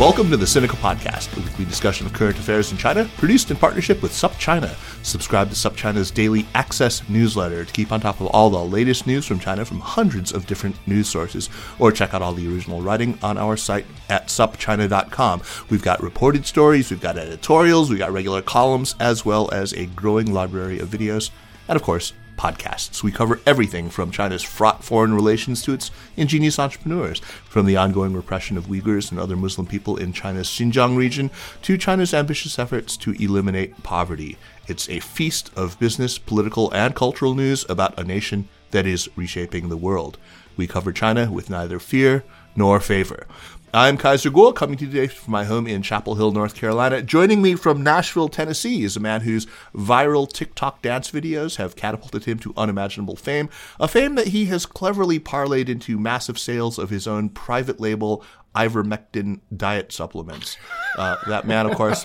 [0.00, 3.58] Welcome to the Sinica Podcast, a weekly discussion of current affairs in China, produced in
[3.58, 4.74] partnership with SupChina.
[5.04, 9.26] Subscribe to SupChina's daily access newsletter to keep on top of all the latest news
[9.26, 13.18] from China from hundreds of different news sources, or check out all the original writing
[13.22, 15.42] on our site at supchina.com.
[15.68, 19.84] We've got reported stories, we've got editorials, we've got regular columns, as well as a
[19.84, 21.28] growing library of videos,
[21.68, 23.02] and of course, podcasts.
[23.02, 28.14] We cover everything from China's fraught foreign relations to its ingenious entrepreneurs, from the ongoing
[28.14, 31.30] repression of Uyghurs and other Muslim people in China's Xinjiang region
[31.60, 34.38] to China's ambitious efforts to eliminate poverty.
[34.66, 39.68] It's a feast of business, political, and cultural news about a nation that is reshaping
[39.68, 40.16] the world.
[40.56, 42.24] We cover China with neither fear
[42.56, 43.26] nor favor.
[43.72, 47.02] I'm Kaiser Kuo, coming to you today from my home in Chapel Hill, North Carolina.
[47.02, 52.24] Joining me from Nashville, Tennessee, is a man whose viral TikTok dance videos have catapulted
[52.24, 56.90] him to unimaginable fame, a fame that he has cleverly parlayed into massive sales of
[56.90, 60.56] his own private label ivermectin diet supplements.
[60.96, 62.04] Uh, that man, of course,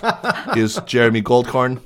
[0.56, 1.80] is Jeremy Goldkorn,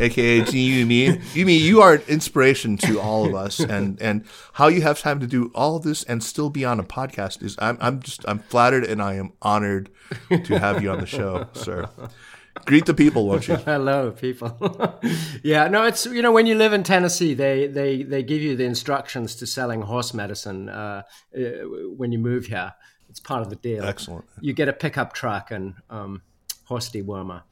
[0.00, 1.18] aka Yumi.
[1.34, 5.20] Yumi, you are an inspiration to all of us, and and how you have time
[5.20, 8.38] to do all this and still be on a podcast is I'm I'm just I'm
[8.38, 9.90] flattered and I am honored
[10.30, 11.88] to have you on the show, sir.
[12.64, 13.56] Greet the people, won't you?
[13.64, 15.00] Hello, people.
[15.42, 18.56] yeah, no, it's you know when you live in Tennessee, they they they give you
[18.56, 21.02] the instructions to selling horse medicine uh,
[21.36, 21.40] uh,
[21.96, 22.72] when you move here.
[23.16, 23.82] It's part of the deal.
[23.82, 24.26] Excellent.
[24.42, 26.20] You get a pickup truck and um,
[26.64, 27.42] horse dewormer.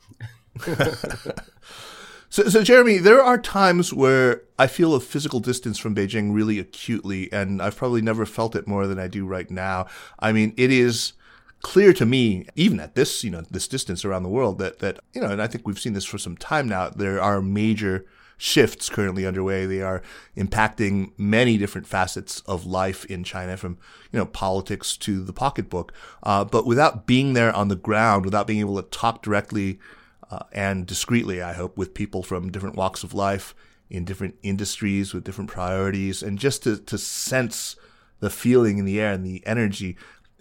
[2.30, 6.58] So, so, Jeremy, there are times where I feel a physical distance from Beijing really
[6.58, 9.86] acutely, and I've probably never felt it more than I do right now.
[10.18, 11.12] I mean, it is
[11.62, 14.98] clear to me, even at this, you know, this distance around the world, that that
[15.12, 16.88] you know, and I think we've seen this for some time now.
[16.88, 18.04] There are major
[18.36, 19.66] shifts currently underway.
[19.66, 20.02] They are
[20.36, 23.78] impacting many different facets of life in China, from
[24.12, 25.92] you know politics to the pocketbook.
[26.22, 29.78] Uh, but without being there on the ground, without being able to talk directly
[30.30, 33.54] uh, and discreetly, I hope, with people from different walks of life
[33.90, 37.76] in different industries with different priorities, and just to to sense
[38.20, 39.96] the feeling in the air and the energy.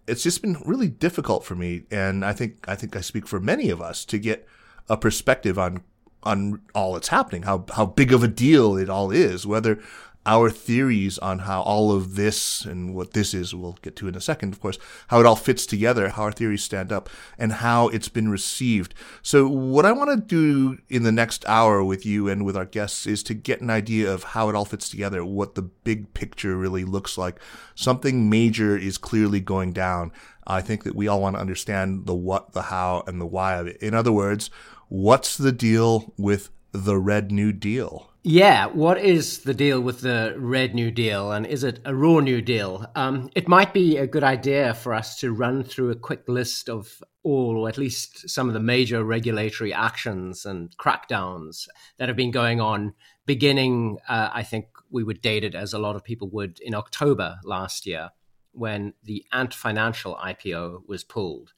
[0.05, 3.39] It's just been really difficult for me, and I think I think I speak for
[3.39, 4.47] many of us to get
[4.89, 5.81] a perspective on
[6.23, 9.79] on all that's happening, how how big of a deal it all is, whether
[10.25, 14.15] our theories on how all of this and what this is, we'll get to in
[14.15, 17.53] a second, of course, how it all fits together, how our theories stand up, and
[17.53, 18.93] how it's been received.
[19.21, 22.65] So, what I want to do in the next hour with you and with our
[22.65, 26.13] guests is to get an idea of how it all fits together, what the big
[26.13, 27.39] picture really looks like.
[27.75, 30.11] Something major is clearly going down.
[30.45, 33.55] I think that we all want to understand the what, the how, and the why
[33.55, 33.77] of it.
[33.77, 34.49] In other words,
[34.93, 38.11] what's the deal with the Red New Deal?
[38.21, 42.19] Yeah, what is the deal with the Red New Deal, and is it a raw
[42.19, 42.85] New Deal?
[42.93, 46.69] Um, it might be a good idea for us to run through a quick list
[46.69, 51.67] of all, or at least some of the major regulatory actions and crackdowns
[51.97, 52.93] that have been going on,
[53.25, 56.75] beginning, uh, I think we would date it as a lot of people would, in
[56.75, 58.11] October last year,
[58.51, 61.53] when the Ant Financial IPO was pulled.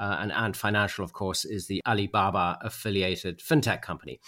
[0.00, 4.18] Uh, and Ant Financial, of course, is the Alibaba affiliated fintech company.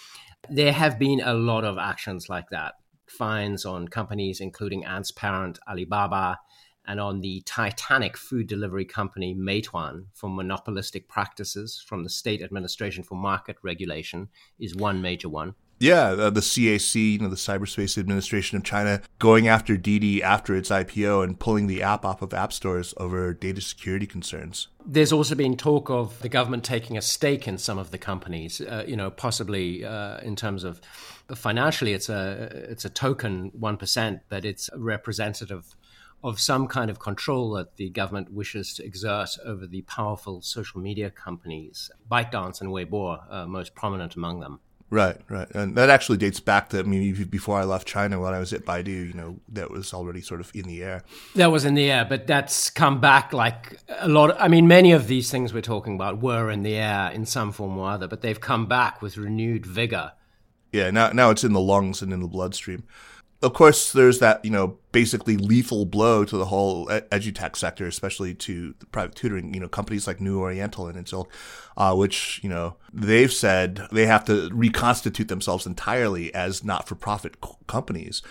[0.47, 2.75] There have been a lot of actions like that
[3.07, 6.39] fines on companies, including Ant's parent, Alibaba,
[6.85, 13.03] and on the Titanic food delivery company, Meituan, for monopolistic practices from the State Administration
[13.03, 14.29] for Market Regulation,
[14.59, 15.55] is one major one.
[15.83, 20.55] Yeah, uh, the CAC, you know, the Cyberspace Administration of China, going after Didi after
[20.55, 24.69] its IPO and pulling the app off of app stores over data security concerns.
[24.85, 28.61] There's also been talk of the government taking a stake in some of the companies,
[28.61, 30.79] uh, you know, possibly uh, in terms of
[31.35, 35.75] financially, it's a it's a token one percent, but it's representative
[36.23, 40.79] of some kind of control that the government wishes to exert over the powerful social
[40.79, 44.61] media companies, ByteDance and Weibo, uh, most prominent among them.
[44.93, 48.35] Right, right, and that actually dates back to I mean before I left China when
[48.35, 49.07] I was at Baidu.
[49.07, 51.03] You know, that was already sort of in the air.
[51.33, 54.29] That was in the air, but that's come back like a lot.
[54.29, 57.25] Of, I mean, many of these things we're talking about were in the air in
[57.25, 60.11] some form or other, but they've come back with renewed vigor.
[60.71, 62.83] Yeah, now now it's in the lungs and in the bloodstream
[63.43, 68.33] of course, there's that, you know, basically lethal blow to the whole edutech sector, especially
[68.33, 71.27] to private tutoring, you know, companies like New Oriental and Intel,
[71.75, 76.95] uh, which, you know, they've said they have to reconstitute themselves entirely as not for
[76.95, 77.35] profit
[77.67, 78.21] companies.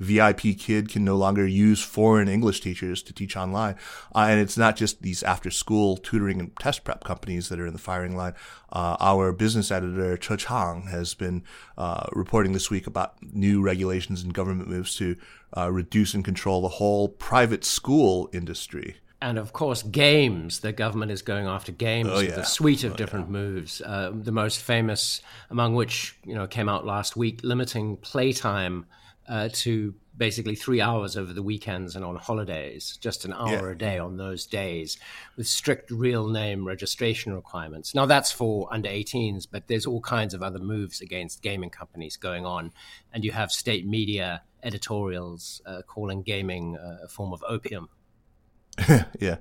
[0.00, 3.76] VIP Kid can no longer use foreign English teachers to teach online.
[4.14, 7.66] Uh, and it's not just these after school tutoring and test prep companies that are
[7.66, 8.34] in the firing line.
[8.72, 11.44] Uh, our business editor, Che Chang, has been
[11.76, 15.16] uh, reporting this week about new regulations and government moves to
[15.56, 21.12] uh, reduce and control the whole private school industry and of course games the government
[21.12, 22.30] is going after games oh, yeah.
[22.30, 23.32] with a suite of oh, different yeah.
[23.32, 25.20] moves uh, the most famous
[25.50, 28.86] among which you know came out last week limiting playtime
[29.28, 33.72] uh, to basically three hours over the weekends and on holidays, just an hour yeah.
[33.72, 34.98] a day on those days,
[35.36, 37.94] with strict real name registration requirements.
[37.94, 42.16] Now, that's for under 18s, but there's all kinds of other moves against gaming companies
[42.16, 42.72] going on.
[43.14, 47.88] And you have state media editorials uh, calling gaming uh, a form of opium
[49.20, 49.36] yeah,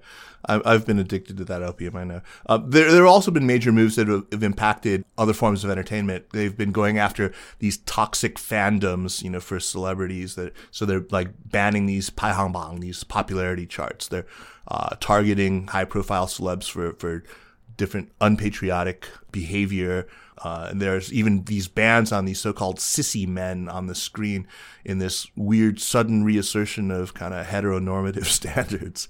[0.45, 1.95] I've been addicted to that opium.
[1.95, 2.21] I know.
[2.45, 6.29] Uh, there, there have also been major moves that have, impacted other forms of entertainment.
[6.31, 10.35] They've been going after these toxic fandoms, you know, for celebrities.
[10.35, 14.07] That so they're like banning these bang, these popularity charts.
[14.07, 14.25] They're
[14.67, 17.23] uh, targeting high-profile celebs for for
[17.79, 20.05] different unpatriotic behavior.
[20.37, 24.47] Uh, there's even these bans on these so-called sissy men on the screen
[24.85, 29.07] in this weird sudden reassertion of kind of heteronormative standards.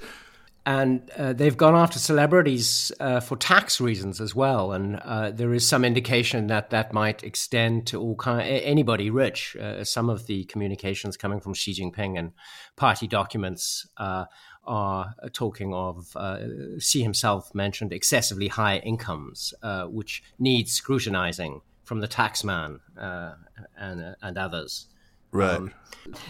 [0.65, 5.51] And uh, they've gone after celebrities uh, for tax reasons as well, and uh, there
[5.53, 9.55] is some indication that that might extend to all kind anybody rich.
[9.55, 12.33] Uh, some of the communications coming from Xi Jinping and
[12.75, 14.25] party documents uh,
[14.69, 16.39] are talking of, uh,
[16.77, 23.33] Xi himself mentioned excessively high incomes, uh, which need scrutinizing from the taxman uh,
[23.75, 24.85] and, and others.
[25.31, 25.57] Right.
[25.57, 25.73] Um,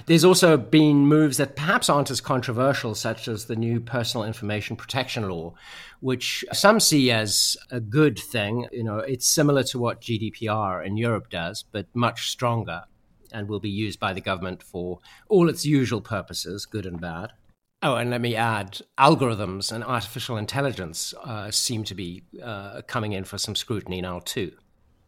[0.05, 4.75] there's also been moves that perhaps aren't as controversial, such as the new personal information
[4.75, 5.53] protection law,
[5.99, 8.67] which some see as a good thing.
[8.71, 12.83] You know, it's similar to what GDPR in Europe does, but much stronger
[13.31, 17.33] and will be used by the government for all its usual purposes, good and bad.
[17.82, 23.12] Oh, and let me add, algorithms and artificial intelligence uh, seem to be uh, coming
[23.12, 24.52] in for some scrutiny now too.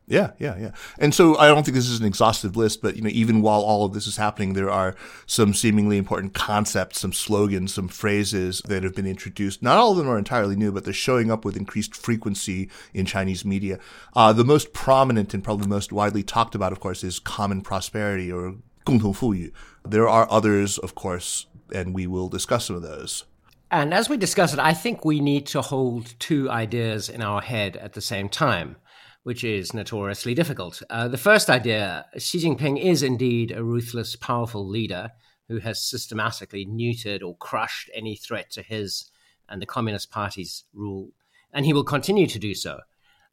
[0.08, 0.70] Yeah, yeah, yeah.
[0.98, 3.60] And so I don't think this is an exhaustive list, but you know, even while
[3.60, 4.94] all of this is happening, there are
[5.26, 9.62] some seemingly important concepts, some slogans, some phrases that have been introduced.
[9.62, 13.04] Not all of them are entirely new, but they're showing up with increased frequency in
[13.04, 13.80] Chinese media.
[14.14, 18.30] Uh, the most prominent and probably most widely talked about, of course, is common prosperity
[18.30, 19.52] or 共同富裕.
[19.82, 23.25] There are others, of course, and we will discuss some of those.
[23.69, 27.41] And as we discuss it, I think we need to hold two ideas in our
[27.41, 28.75] head at the same time,
[29.23, 30.81] which is notoriously difficult.
[30.89, 35.11] Uh, the first idea Xi Jinping is indeed a ruthless, powerful leader
[35.47, 39.09] who has systematically neutered or crushed any threat to his
[39.47, 41.09] and the Communist Party's rule,
[41.53, 42.79] and he will continue to do so.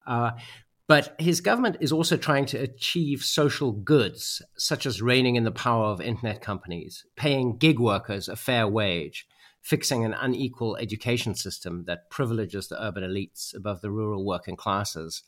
[0.07, 0.33] Uh,
[0.89, 5.53] but his government is also trying to achieve social goods, such as reining in the
[5.53, 9.27] power of internet companies, paying gig workers a fair wage,
[9.61, 15.23] fixing an unequal education system that privileges the urban elites above the rural working classes,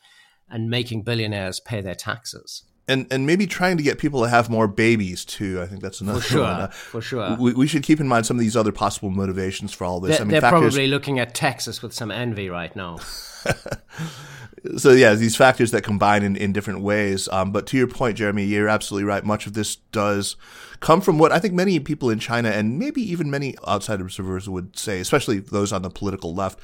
[0.49, 2.64] and making billionaires pay their taxes.
[2.90, 5.62] And, and maybe trying to get people to have more babies too.
[5.62, 6.42] I think that's another for sure.
[6.42, 6.61] One.
[6.61, 9.73] Uh, for sure, we, we, should keep in mind some of these other possible motivations
[9.73, 10.16] for all this.
[10.16, 10.75] They're, I mean, they're factors...
[10.75, 12.99] probably looking at Texas with some envy right now.
[14.76, 17.28] so yeah, these factors that combine in, in different ways.
[17.28, 19.25] Um, but to your point, Jeremy, you're absolutely right.
[19.25, 20.37] Much of this does
[20.80, 24.49] come from what I think many people in China and maybe even many outside observers
[24.49, 26.58] would say, especially those on the political left,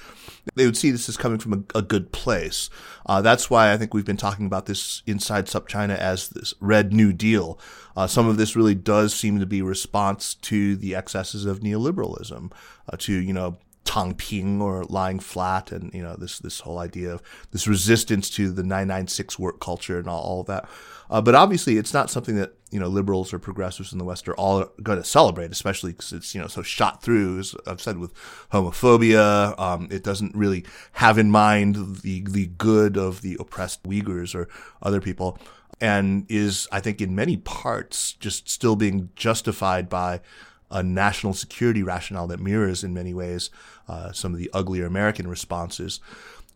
[0.54, 2.70] they would see this as coming from a, a good place.
[3.04, 6.92] Uh, that's why I think we've been talking about this inside SupChina as this Red
[6.92, 7.58] New Deal.
[7.94, 12.52] Uh, some of this really does seem to be response to the excesses of neoliberalism,
[12.90, 17.12] uh, to you know Tangping or lying flat, and you know this this whole idea
[17.12, 20.68] of this resistance to the 996 work culture and all, all that.
[21.10, 24.28] Uh, but obviously, it's not something that you know liberals or progressives in the West
[24.28, 27.38] are all going to celebrate, especially because it's you know so shot through.
[27.38, 28.12] As I've said with
[28.52, 34.34] homophobia, um, it doesn't really have in mind the the good of the oppressed Uyghurs
[34.34, 34.48] or
[34.82, 35.38] other people,
[35.80, 40.20] and is I think in many parts just still being justified by
[40.70, 43.50] a national security rationale that mirrors in many ways
[43.88, 46.00] uh, some of the uglier American responses.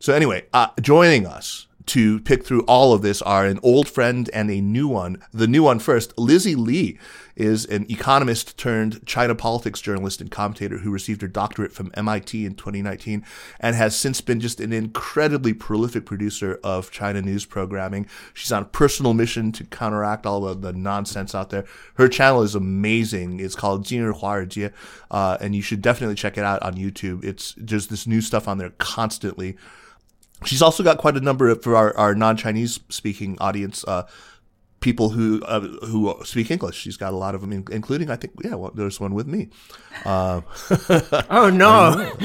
[0.00, 4.30] So anyway, uh, joining us to pick through all of this are an old friend
[4.32, 5.20] and a new one.
[5.32, 7.00] The new one first, Lizzi Lee
[7.34, 12.46] is an economist turned China politics journalist and commentator who received her doctorate from MIT
[12.46, 13.24] in 2019
[13.58, 18.06] and has since been just an incredibly prolific producer of China news programming.
[18.34, 21.64] She's on a personal mission to counteract all of the nonsense out there.
[21.94, 23.40] Her channel is amazing.
[23.40, 24.72] It's called Jinri Huarjie,
[25.10, 27.24] uh, and you should definitely check it out on YouTube.
[27.24, 29.56] It's just this new stuff on there constantly.
[30.44, 34.06] She's also got quite a number of, for our, our non Chinese speaking audience, uh,
[34.80, 36.76] people who uh, who speak English.
[36.76, 39.48] She's got a lot of them, including I think yeah, well, there's one with me.
[40.04, 40.40] Uh,
[41.30, 41.92] oh no,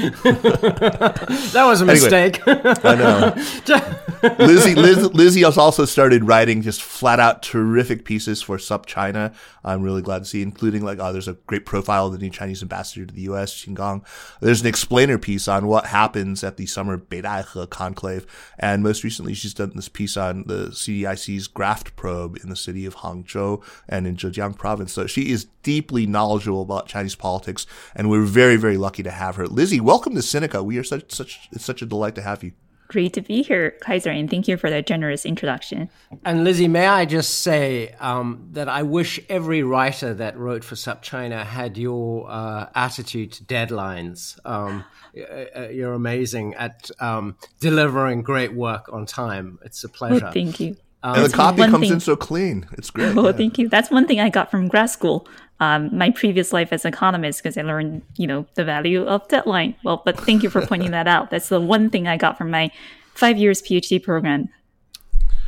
[1.52, 2.40] that was a mistake.
[2.46, 3.32] I know.
[4.38, 9.32] Lizzi Liz, Lizzi has also started writing just flat out terrific pieces for Sup China.
[9.64, 12.30] I'm really glad to see, including like oh, there's a great profile of the new
[12.30, 13.54] Chinese ambassador to the U.S.
[13.54, 14.04] Qin Gang.
[14.40, 18.26] There's an explainer piece on what happens at the summer Beidaihe conclave,
[18.58, 22.86] and most recently she's done this piece on the CCDI's graft probe in the city
[22.86, 24.92] of Hangzhou and in Zhejiang province.
[24.92, 29.36] So she is deeply knowledgeable about Chinese politics, and we're very, very lucky to have
[29.36, 29.46] her.
[29.46, 30.64] Lizzi, welcome to Sinica.
[30.64, 32.52] We are such such it's such a delight to have you.
[32.88, 35.90] Great to be here, Kaiser, and thank you for that generous introduction.
[36.24, 40.76] And Lizzi, may I just say um, that I wish every writer that wrote for
[40.76, 44.38] SupChina had your uh, attitude to deadlines.
[44.44, 44.84] Um,
[45.18, 45.22] uh,
[45.56, 49.58] uh, you're amazing at um, delivering great work on time.
[49.64, 50.26] It's a pleasure.
[50.26, 50.76] Well, thank you.
[51.02, 52.66] Um, and the copy comes thing, in so clean.
[52.72, 53.16] It's great.
[53.16, 53.32] Oh, yeah.
[53.32, 53.68] thank you.
[53.68, 55.28] That's one thing I got from grad school.
[55.58, 59.26] Um, my previous life as an economist, because I learned, you know, the value of
[59.28, 59.74] deadline.
[59.84, 61.30] Well, but thank you for pointing that out.
[61.30, 62.70] That's the one thing I got from my
[63.14, 64.50] five years PhD program.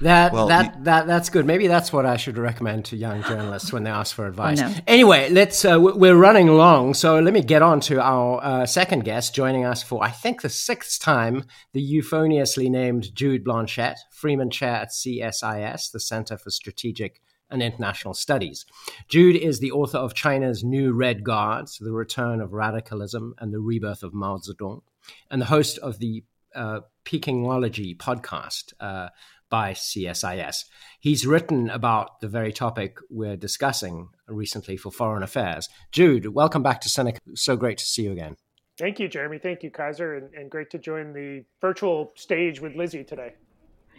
[0.00, 1.44] That well, that he, that that's good.
[1.44, 4.60] Maybe that's what I should recommend to young journalists when they ask for advice.
[4.60, 4.74] Oh, no.
[4.86, 5.64] Anyway, let's.
[5.64, 9.64] Uh, we're running long, so let me get on to our uh, second guest, joining
[9.64, 14.90] us for I think the sixth time, the euphoniously named Jude Blanchette, Freeman Chair at
[14.90, 18.66] CSIS, the Center for Strategic and International Studies.
[19.08, 23.60] Jude is the author of China's New Red Guards: The Return of Radicalism and the
[23.60, 24.82] Rebirth of Mao Zedong,
[25.30, 26.22] and the host of the
[26.54, 29.08] uh, Pekingology podcast uh,
[29.50, 30.64] by CSIS.
[31.00, 35.68] He's written about the very topic we're discussing recently for Foreign Affairs.
[35.92, 37.18] Jude, welcome back to Sinica.
[37.34, 38.36] So great to see you again.
[38.78, 39.38] Thank you, Jeremy.
[39.38, 43.34] Thank you, Kaiser, and, and great to join the virtual stage with Lizzi today.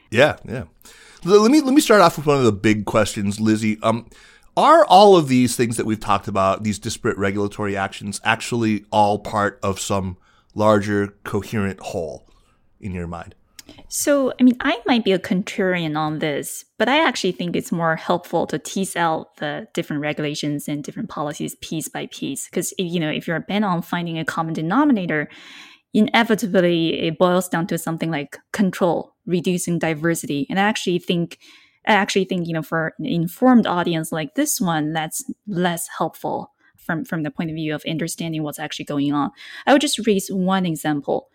[0.09, 0.63] Yeah, yeah.
[1.23, 3.77] Let me let me start off with one of the big questions, Lizzi.
[3.83, 4.09] Um,
[4.57, 9.19] are all of these things that we've talked about, these disparate regulatory actions, actually all
[9.19, 10.17] part of some
[10.55, 12.27] larger coherent whole
[12.79, 13.35] in your mind?
[13.87, 17.71] So, I mean, I might be a contrarian on this, but I actually think it's
[17.71, 22.47] more helpful to tease out the different regulations and different policies piece by piece.
[22.47, 25.29] Because, you know, if you're bent on finding a common denominator,
[25.93, 30.45] inevitably it boils down to something like control, reducing diversity.
[30.49, 31.39] And I actually think,
[31.87, 36.53] I actually think, you know, for an informed audience like this one, that's less helpful
[36.77, 39.31] from, from the point of view of understanding what's actually going on.
[39.65, 41.29] I would just raise one example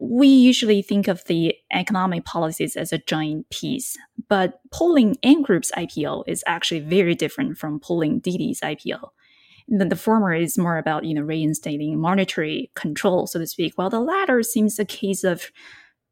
[0.00, 3.96] we usually think of the economic policies as a giant piece,
[4.28, 9.10] but pulling Ant Group's IPO is actually very different from pulling Didi's IPO.
[9.68, 13.90] The, the former is more about you know reinstating monetary control, so to speak, while
[13.90, 15.50] the latter seems a case of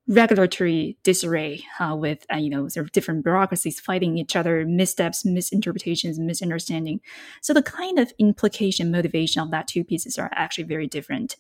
[0.09, 5.25] regulatory disarray uh, with uh, you know sort of different bureaucracies fighting each other, missteps,
[5.25, 7.01] misinterpretations, misunderstanding.
[7.41, 11.37] So the kind of implication, motivation of that two pieces are actually very different.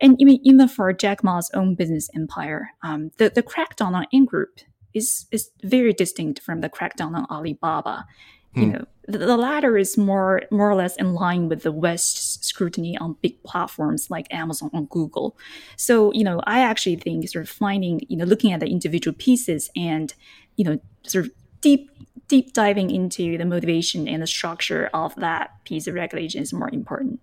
[0.00, 4.28] And even, even for Jack Ma's own business empire, um, the, the crackdown on Ant
[4.28, 4.60] Group
[4.92, 8.06] is, is very distinct from the crackdown on Alibaba.
[8.54, 8.60] Hmm.
[8.60, 12.44] You know, the, the, latter is more more or less in line with the West's
[12.46, 15.36] scrutiny on big platforms like Amazon and Google.
[15.76, 19.14] So, you know, I actually think sort of finding, you know, looking at the individual
[19.18, 20.14] pieces and,
[20.56, 21.90] you know, sort of deep
[22.28, 26.70] deep diving into the motivation and the structure of that piece of regulation is more
[26.72, 27.20] important.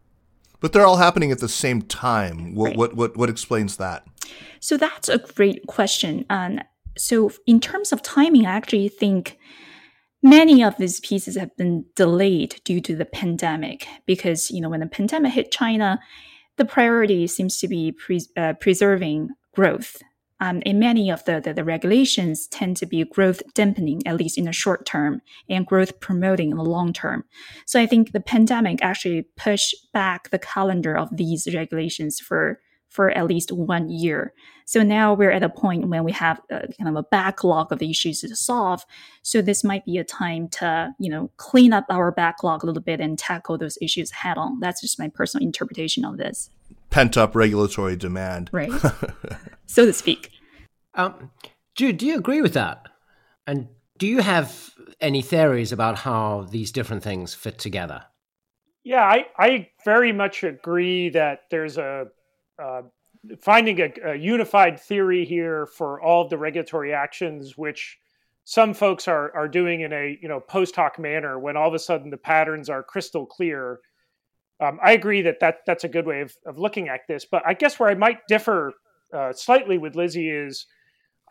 [0.62, 2.56] But they're all happening at the same time.
[2.56, 2.78] What right.
[2.78, 4.06] what, what what explains that?
[4.60, 6.26] So that's a great question.
[6.30, 6.64] And
[6.98, 9.38] so in terms of timing, I actually think
[10.24, 14.82] many of these pieces have been delayed due to the pandemic because you know when
[14.82, 16.00] the pandemic hit China,
[16.58, 20.02] the priority seems to be pre- uh, preserving growth
[20.42, 24.40] um, and many of the, the, the, regulations tend to be growth dampening, at least
[24.40, 27.24] in the short term, and growth promoting in the long term.
[27.68, 33.10] So I think the pandemic actually pushed back the calendar of these regulations for for
[33.12, 34.34] at least one year.
[34.66, 37.82] So now we're at a point when we have a, kind of a backlog of
[37.82, 38.84] issues to solve.
[39.22, 42.82] So this might be a time to, you know, clean up our backlog a little
[42.82, 44.60] bit and tackle those issues head on.
[44.60, 46.50] That's just my personal interpretation of this
[46.92, 48.50] pent up regulatory demand.
[48.54, 48.72] Right.
[49.66, 50.32] so to speak.
[50.94, 51.32] Um,
[51.76, 52.88] Jude, do you agree with that?
[53.48, 58.04] And do you have any theories about how these different things fit together?
[58.84, 62.08] Yeah, I, I very much agree that there's a
[62.62, 62.82] uh,
[63.40, 67.98] finding a, a, unified theory here for all of the regulatory actions, which
[68.44, 71.74] some folks are are doing in a you know post hoc manner when all of
[71.74, 73.80] a sudden the patterns are crystal clear.
[74.62, 77.42] Um, I agree that, that that's a good way of, of looking at this, but
[77.46, 78.74] I guess where I might differ
[79.12, 80.68] uh, slightly with Lizzi is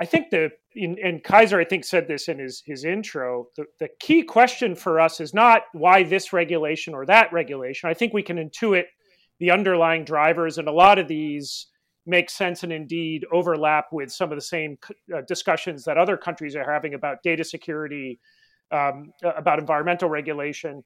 [0.00, 3.46] I think the in, and Kaiser I think said this in his his intro.
[3.56, 7.90] The, the key question for us is not why this regulation or that regulation.
[7.90, 8.84] I think we can intuit
[9.38, 11.66] the underlying drivers, and a lot of these
[12.06, 14.78] make sense and indeed overlap with some of the same
[15.14, 18.18] uh, discussions that other countries are having about data security,
[18.72, 20.82] um, about environmental regulation.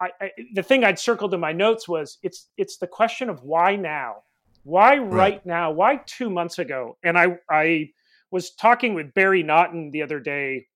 [0.00, 3.42] I, I, the thing I'd circled in my notes was it's it's the question of
[3.42, 4.16] why now,
[4.64, 7.90] why right, right now, why two months ago, and I I
[8.30, 10.66] was talking with Barry Naughton the other day,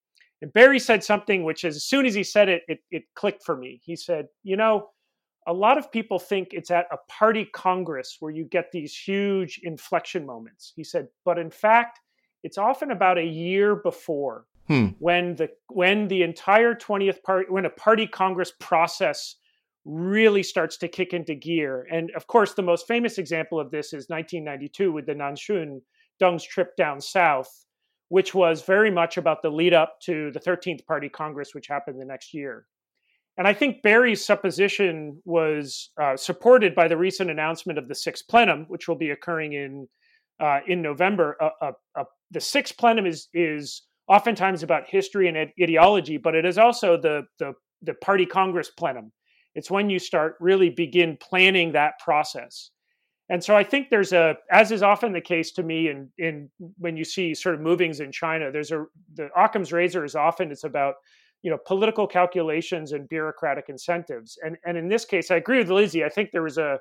[0.40, 3.56] and Barry said something which, as soon as he said it, it, it clicked for
[3.56, 3.80] me.
[3.84, 4.88] He said, "You know,
[5.46, 9.60] a lot of people think it's at a party congress where you get these huge
[9.64, 12.00] inflection moments." He said, "But in fact,
[12.42, 14.86] it's often about a year before." Hmm.
[15.00, 19.34] When the when the entire 20th party when a party congress process
[19.84, 21.88] really starts to kick into gear.
[21.90, 25.80] And of course, the most famous example of this is 1992 with the Nanxun
[26.20, 27.50] Deng's trip down south,
[28.10, 32.00] which was very much about the lead up to the 13th Party Congress, which happened
[32.00, 32.66] the next year.
[33.38, 38.28] And I think Barry's supposition was uh, supported by the recent announcement of the sixth
[38.28, 39.88] plenum, which will be occurring in
[40.38, 41.36] uh, in November.
[41.40, 46.44] Uh, uh, uh the sixth plenum is is oftentimes about history and ideology, but it
[46.44, 49.12] is also the the the party congress plenum.
[49.54, 52.70] It's when you start really begin planning that process.
[53.30, 56.50] And so I think there's a, as is often the case to me, in in
[56.78, 60.50] when you see sort of movings in China, there's a the Occam's razor is often
[60.50, 60.94] it's about
[61.42, 64.36] you know political calculations and bureaucratic incentives.
[64.44, 66.04] And and in this case, I agree with Lizzi.
[66.04, 66.78] I think there was a,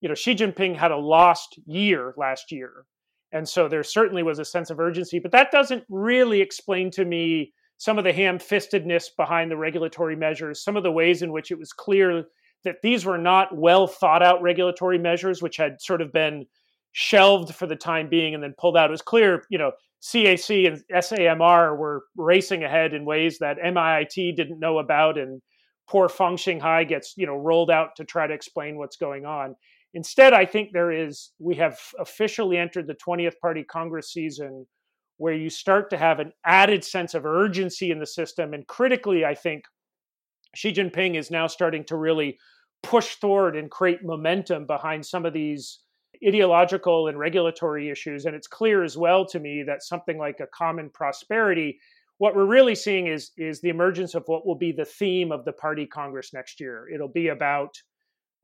[0.00, 2.84] you know, Xi Jinping had a lost year last year,
[3.32, 5.18] and so there certainly was a sense of urgency.
[5.18, 10.62] But that doesn't really explain to me some of the ham-fistedness behind the regulatory measures,
[10.62, 12.24] some of the ways in which it was clear
[12.64, 16.44] that these were not well thought out regulatory measures, which had sort of been
[16.92, 18.90] shelved for the time being and then pulled out.
[18.90, 24.34] It was clear, you know, CAC and SAMR were racing ahead in ways that MIIT
[24.36, 25.40] didn't know about, and
[25.88, 29.54] poor Fang Xinghai gets, you know, rolled out to try to explain what's going on.
[29.94, 34.66] Instead, I think there is, we have officially entered the 20th Party Congress season
[35.16, 38.54] where you start to have an added sense of urgency in the system.
[38.54, 39.64] And critically, I think
[40.54, 42.38] Xi Jinping is now starting to really
[42.82, 45.80] push forward and create momentum behind some of these
[46.26, 48.24] ideological and regulatory issues.
[48.24, 51.78] And it's clear as well to me that something like a common prosperity,
[52.18, 55.44] what we're really seeing is, is the emergence of what will be the theme of
[55.44, 56.88] the party Congress next year.
[56.92, 57.74] It'll be about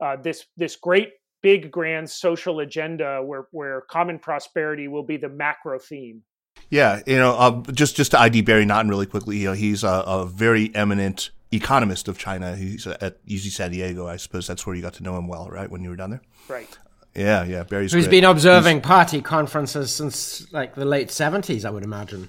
[0.03, 1.09] uh, this, this great,
[1.47, 6.21] big, grand social agenda where, where common prosperity will be the macro theme.
[6.69, 9.85] Yeah, you know, uh, just just to ID Barry Naughton really quickly, you know, he's
[9.85, 12.57] a, a very eminent economist of China.
[12.57, 14.07] He's at UC San Diego.
[14.07, 15.71] I suppose that's where you got to know him well, right?
[15.71, 16.77] When you were down there, right?
[17.15, 17.63] Yeah, yeah.
[17.63, 17.93] Barry's.
[17.93, 22.27] Who's been observing He's, party conferences since like the late seventies, I would imagine.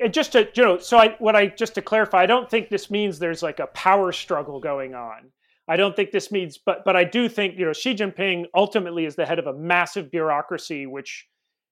[0.00, 2.70] And just to you know, so I what I just to clarify, I don't think
[2.70, 5.30] this means there's like a power struggle going on.
[5.68, 9.04] I don't think this means, but but I do think you know Xi Jinping ultimately
[9.04, 11.26] is the head of a massive bureaucracy, which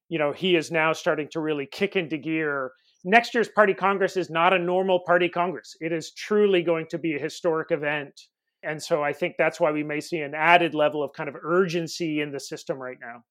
[0.09, 2.73] you know he is now starting to really kick into gear
[3.05, 5.77] next year's party congress is not a normal party congress.
[5.81, 8.19] It is truly going to be a historic event.
[8.63, 11.37] And so I think that's why we may see an added level of kind of
[11.43, 13.23] urgency in the system right now.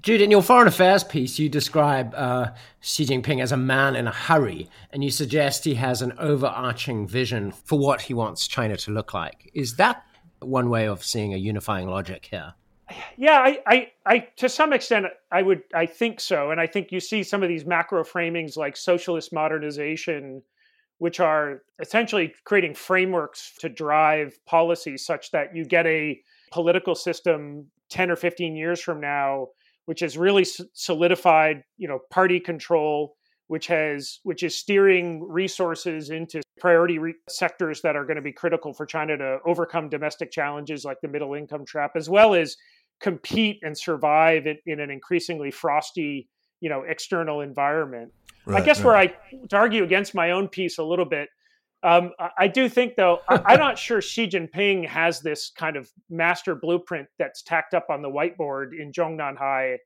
[0.00, 2.50] Jude, in your foreign affairs piece, you describe uh,
[2.80, 7.06] Xi Jinping as a man in a hurry, and you suggest he has an overarching
[7.06, 9.50] vision for what he wants China to look like.
[9.54, 10.04] Is that
[10.40, 12.54] one way of seeing a unifying logic here?
[13.16, 16.92] yeah, I, I, I, to some extent, I would, I think so, and I think
[16.92, 20.42] you see some of these macro framings like socialist modernization,
[20.98, 27.66] which are essentially creating frameworks to drive policy such that you get a political system
[27.88, 29.48] ten or fifteen years from now,
[29.92, 33.14] which has really solidified, you know, party control,
[33.48, 38.32] which has, which is steering resources into priority re- sectors that are going to be
[38.32, 42.56] critical for China to overcome domestic challenges like the middle income trap, as well as
[43.02, 46.26] compete and survive in, in an increasingly frosty,
[46.62, 48.10] you know, external environment.
[48.46, 48.86] Right, I guess right.
[48.86, 51.28] where I to argue against my own piece a little bit,
[51.82, 55.90] um, I, do think though I, am not sure Xi Jinping has this kind of
[56.08, 59.78] master blueprint that's tacked up on the whiteboard in Zhongnanhai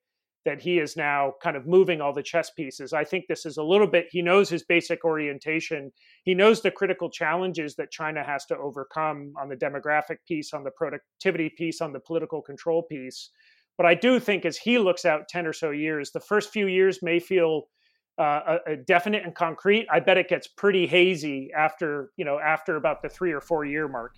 [0.47, 2.93] that he is now kind of moving all the chess pieces.
[2.93, 5.91] I think this is a little bit, he knows his basic orientation.
[6.23, 10.63] He knows the critical challenges that China has to overcome on the demographic piece, on
[10.63, 13.31] the productivity piece, on the political control piece.
[13.77, 16.69] But I do think as he looks out 10 or so years, the first few
[16.69, 17.65] years may feel
[18.19, 19.87] uh, a, a definite and concrete.
[19.91, 23.65] I bet it gets pretty hazy after, you know, after about the three or four
[23.65, 24.15] year mark.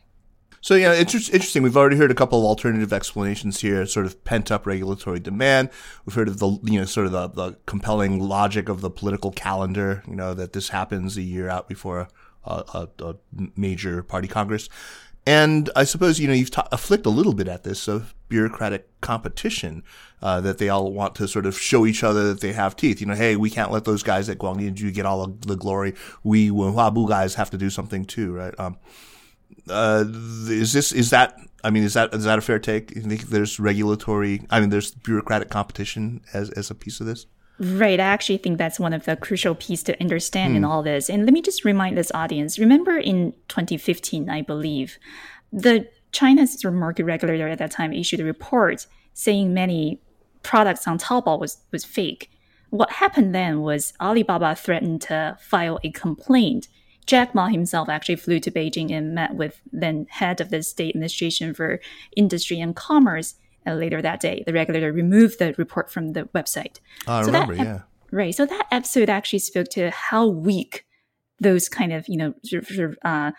[0.60, 1.62] So yeah, inter- interesting.
[1.62, 3.86] We've already heard a couple of alternative explanations here.
[3.86, 5.70] Sort of pent up regulatory demand.
[6.04, 9.30] We've heard of the you know sort of the, the compelling logic of the political
[9.30, 10.02] calendar.
[10.08, 12.08] You know that this happens a year out before
[12.44, 13.14] a, a, a
[13.56, 14.68] major party congress.
[15.28, 18.88] And I suppose you know you've ta- afflict a little bit at this of bureaucratic
[19.02, 19.82] competition
[20.22, 22.98] uh, that they all want to sort of show each other that they have teeth.
[22.98, 25.94] You know, hey, we can't let those guys at Guangdianju get all the glory.
[26.24, 28.58] We Wenhuabu guys have to do something too, right?
[28.58, 28.78] Um,
[29.68, 32.96] uh, is this is that I mean is that is that a fair take?
[32.96, 37.26] You think there's regulatory I mean there's bureaucratic competition as as a piece of this?
[37.60, 37.98] Right.
[37.98, 40.58] I actually think that's one of the crucial pieces to understand hmm.
[40.58, 41.10] in all this.
[41.10, 42.58] And let me just remind this audience.
[42.58, 44.98] Remember in 2015, I believe,
[45.52, 50.00] the China's market regulator at that time issued a report saying many
[50.42, 52.30] products on Taobao was, was fake.
[52.70, 56.68] What happened then was Alibaba threatened to file a complaint
[57.08, 60.90] Jack Ma himself actually flew to Beijing and met with then head of the State
[60.90, 61.80] Administration for
[62.14, 63.34] Industry and Commerce.
[63.66, 66.80] And later that day, the regulator removed the report from the website.
[67.06, 67.80] Oh, I so remember, that, yeah.
[68.10, 68.34] Right.
[68.34, 70.86] So that episode actually spoke to how weak
[71.40, 73.32] those kind of, you know, sort of, uh,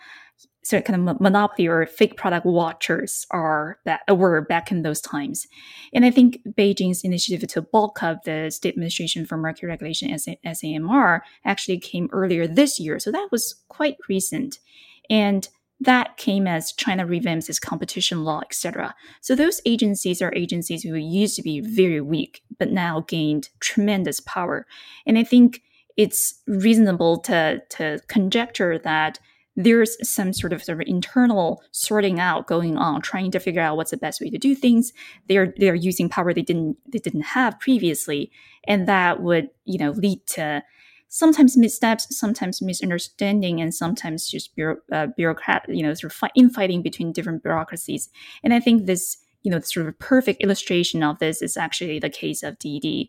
[0.62, 5.00] sort of kind of monopoly or fake product watchers are that were back in those
[5.00, 5.46] times.
[5.92, 10.26] And I think Beijing's initiative to bulk up the State Administration for Market Regulation as
[10.44, 12.98] SAMR actually came earlier this year.
[12.98, 14.60] So that was quite recent.
[15.08, 15.48] And
[15.80, 18.94] that came as China revamps its competition law, etc.
[19.22, 24.20] So those agencies are agencies who used to be very weak, but now gained tremendous
[24.20, 24.66] power.
[25.06, 25.62] And I think
[25.96, 29.18] it's reasonable to, to conjecture that
[29.56, 33.76] there's some sort of, sort of internal sorting out going on, trying to figure out
[33.76, 34.92] what's the best way to do things.
[35.28, 38.30] They're they're using power they didn't they didn't have previously,
[38.64, 40.62] and that would you know lead to
[41.10, 46.30] sometimes missteps, sometimes misunderstanding, and sometimes just bureau, uh, bureaucrat you know sort of fi-
[46.34, 48.08] infighting between different bureaucracies.
[48.42, 52.10] And I think this you know, sort of perfect illustration of this is actually the
[52.10, 53.08] case of Didi.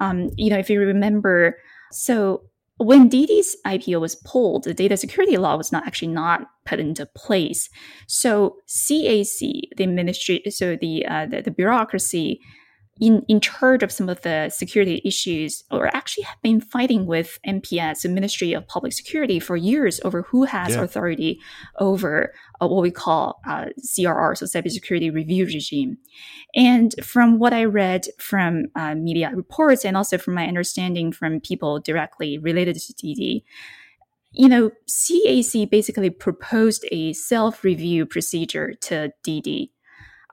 [0.00, 1.56] Um, you know, if you remember,
[1.92, 2.42] so
[2.78, 7.06] when Didi's IPO was pulled, the data security law was not actually not put into
[7.06, 7.68] place.
[8.06, 12.40] So CAC, the ministry, so the uh, the, the bureaucracy
[13.00, 17.38] in, in charge of some of the security issues or actually have been fighting with
[17.46, 20.82] MPS, the Ministry of Public Security, for years over who has yeah.
[20.82, 21.40] authority
[21.78, 25.98] over uh, what we call uh, CRR, so cybersecurity review regime.
[26.54, 31.40] And from what I read from uh, media reports and also from my understanding from
[31.40, 33.44] people directly related to Didi,
[34.32, 39.72] you know, CAC basically proposed a self-review procedure to Didi.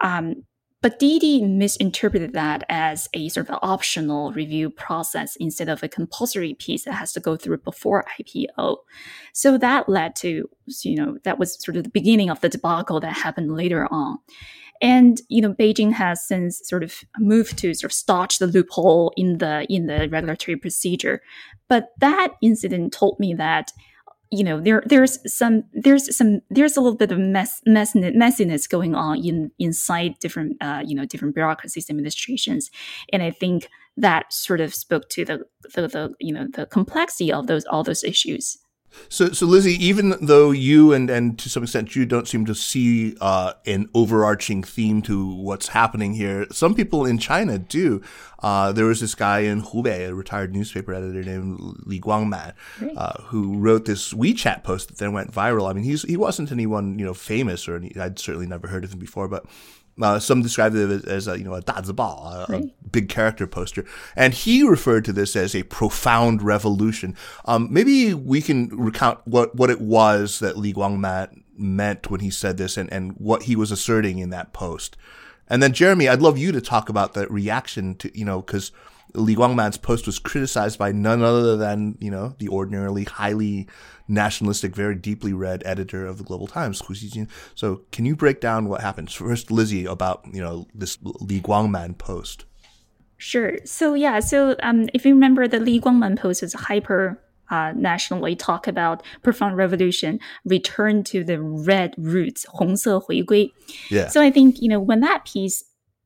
[0.01, 0.43] Um,
[0.86, 6.54] but Didi misinterpreted that as a sort of optional review process instead of a compulsory
[6.54, 8.78] piece that has to go through before IPO.
[9.34, 10.48] So that led to,
[10.84, 14.19] you know, that was sort of the beginning of the debacle that happened later on.
[14.80, 19.12] And you know, Beijing has since sort of moved to sort of stotch the loophole
[19.17, 21.24] in the in the regulatory procedure.
[21.67, 23.71] But that incident told me that
[24.32, 28.70] you know there there's some there's some there's a little bit of mess, mess messiness
[28.70, 32.70] going on in inside different uh, you know different bureaucracies administrations.
[33.12, 37.32] And i think that sort of spoke to the, the the you know the complexity
[37.32, 38.58] of those all those issues
[39.10, 42.56] so, so Lizzi, even though you and, and to some extent you don't seem to
[42.56, 48.02] see uh, an overarching theme to what's happening here, some people in China do.
[48.40, 52.54] Uh, there was this guy in Hubei, a retired newspaper editor named Li Guangman,
[52.96, 55.70] uh, who wrote this WeChat post that then went viral.
[55.70, 58.84] I mean, he's he wasn't anyone you know famous, or any, I'd certainly never heard
[58.84, 59.46] of him before, but
[60.02, 62.64] uh, some described it as, as a, you know a dazibao, a, right.
[62.64, 67.16] a big character poster, and he referred to this as a profound revolution.
[67.46, 72.30] Um, maybe we can recount what, what it was that Li Guangman meant when he
[72.30, 74.98] said this, and, and what he was asserting in that post.
[75.48, 78.72] And then Jeremy, I'd love you to talk about the reaction to you know because
[79.16, 83.68] Li Guangman's post was criticized by none other than, you know, the ordinarily highly
[84.08, 87.28] nationalistic, very deeply read editor of the Global Times, Hu Xijin.
[87.56, 91.98] So can you break down what happens first, Lizzi, about you know this Li Guangman
[91.98, 92.46] post?
[93.18, 93.58] Sure.
[93.65, 94.20] So yeah.
[94.20, 99.04] So um, if you remember, the Li Guangman post is hyper uh, nationally talk about
[99.24, 103.54] profound revolution, return to the red roots, 红色回归.
[103.89, 104.08] Yeah.
[104.08, 105.63] So I think, you know, when that piece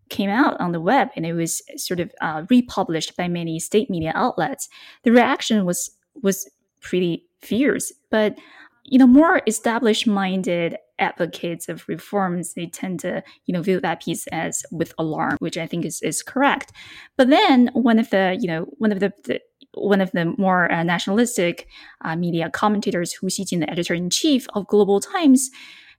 [0.09, 3.89] came out on the web and it was sort of uh, republished by many state
[3.89, 4.67] media outlets,
[5.03, 6.49] the reaction was was
[6.81, 7.91] pretty fierce.
[8.09, 8.37] But
[8.85, 14.25] you know, more established-minded advocates of reforms, they tend to, you know, view that piece
[14.27, 16.71] as with alarm, which I think is, is correct.
[17.15, 19.41] But then one of the, you know, one of the, the
[19.75, 21.67] one of the more uh, nationalistic
[22.03, 25.51] uh, media commentators, Hu Xijin, the editor in chief of Global Times,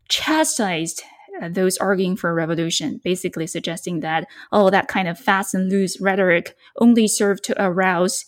[0.08, 1.02] chastised
[1.40, 5.70] uh, those arguing for a revolution, basically suggesting that, oh, that kind of fast and
[5.70, 8.24] loose rhetoric only served to arouse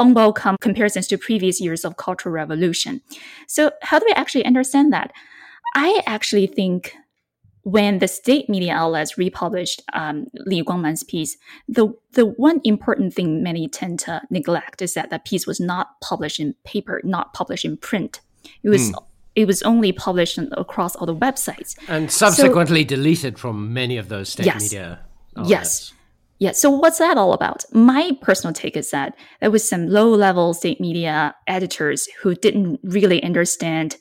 [0.00, 3.00] unwelcome comparisons to previous years of cultural revolution.
[3.46, 5.12] So, how do we actually understand that?
[5.76, 6.96] I actually think
[7.62, 11.36] when the state media outlets republished um, Li Guangman's piece,
[11.68, 16.00] the the one important thing many tend to neglect is that that piece was not
[16.00, 18.20] published in paper, not published in print.
[18.62, 19.04] It was mm.
[19.36, 24.08] it was only published across all the websites and subsequently so, deleted from many of
[24.08, 25.00] those state yes, media.
[25.36, 25.50] Outlets.
[25.50, 25.92] Yes.
[26.40, 26.52] Yeah.
[26.52, 27.66] So what's that all about?
[27.70, 32.80] My personal take is that there was some low level state media editors who didn't
[32.82, 33.96] really understand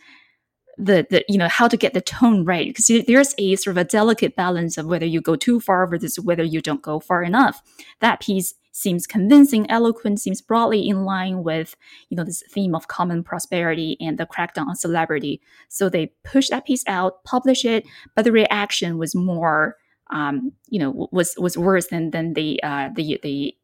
[0.77, 3.81] the, the you know how to get the tone right because there's a sort of
[3.81, 7.21] a delicate balance of whether you go too far versus whether you don't go far
[7.21, 7.61] enough
[7.99, 11.75] that piece seems convincing eloquent seems broadly in line with
[12.07, 16.47] you know this theme of common prosperity and the crackdown on celebrity so they push
[16.47, 17.83] that piece out publish it
[18.15, 19.75] but the reaction was more
[20.09, 23.55] um, you know was was worse than than the uh, the the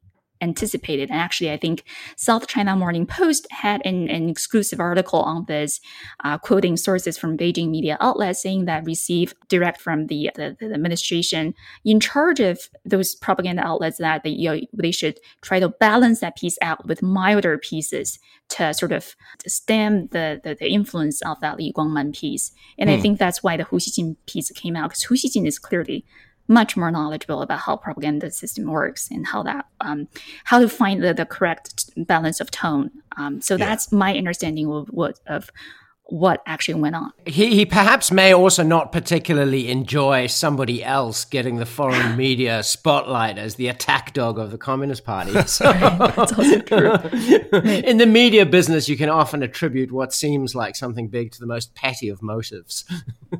[0.41, 1.09] anticipated.
[1.09, 1.83] And actually, I think
[2.15, 5.79] South China Morning Post had an, an exclusive article on this,
[6.23, 10.73] uh, quoting sources from Beijing media outlets saying that received direct from the, the, the
[10.73, 11.53] administration
[11.83, 16.19] in charge of those propaganda outlets that they, you know, they should try to balance
[16.19, 19.15] that piece out with milder pieces to sort of
[19.47, 22.51] stem the, the, the influence of that Li Guangman piece.
[22.77, 23.01] And I hmm.
[23.01, 26.05] think that's why the Hu Xijin piece came out because Hu Xijin is clearly
[26.47, 30.07] much more knowledgeable about how propaganda system works and how that um,
[30.43, 32.91] how to find the, the correct balance of tone.
[33.17, 33.65] Um, so yeah.
[33.65, 35.51] that's my understanding of what of
[36.07, 37.11] what actually went on.
[37.25, 43.37] He, he perhaps may also not particularly enjoy somebody else getting the foreign media spotlight
[43.37, 45.33] as the attack dog of the Communist Party.
[45.47, 46.91] So, that's also true.
[47.59, 51.47] In the media business, you can often attribute what seems like something big to the
[51.47, 52.85] most petty of motives.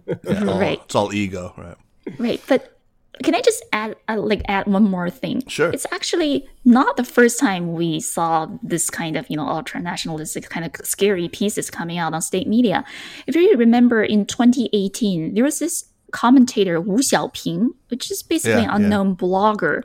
[0.08, 0.82] yeah, all, right.
[0.84, 1.78] It's all ego, right?
[2.18, 2.41] Right.
[2.48, 2.75] But
[3.23, 5.41] can I just add uh, like add one more thing?
[5.47, 5.69] Sure.
[5.71, 10.49] It's actually not the first time we saw this kind of you know ultra nationalistic
[10.49, 12.84] kind of scary pieces coming out on state media.
[13.28, 18.75] If you remember, in 2018, there was this commentator Wu Xiaoping, which is basically yeah,
[18.75, 19.15] an unknown yeah.
[19.15, 19.82] blogger.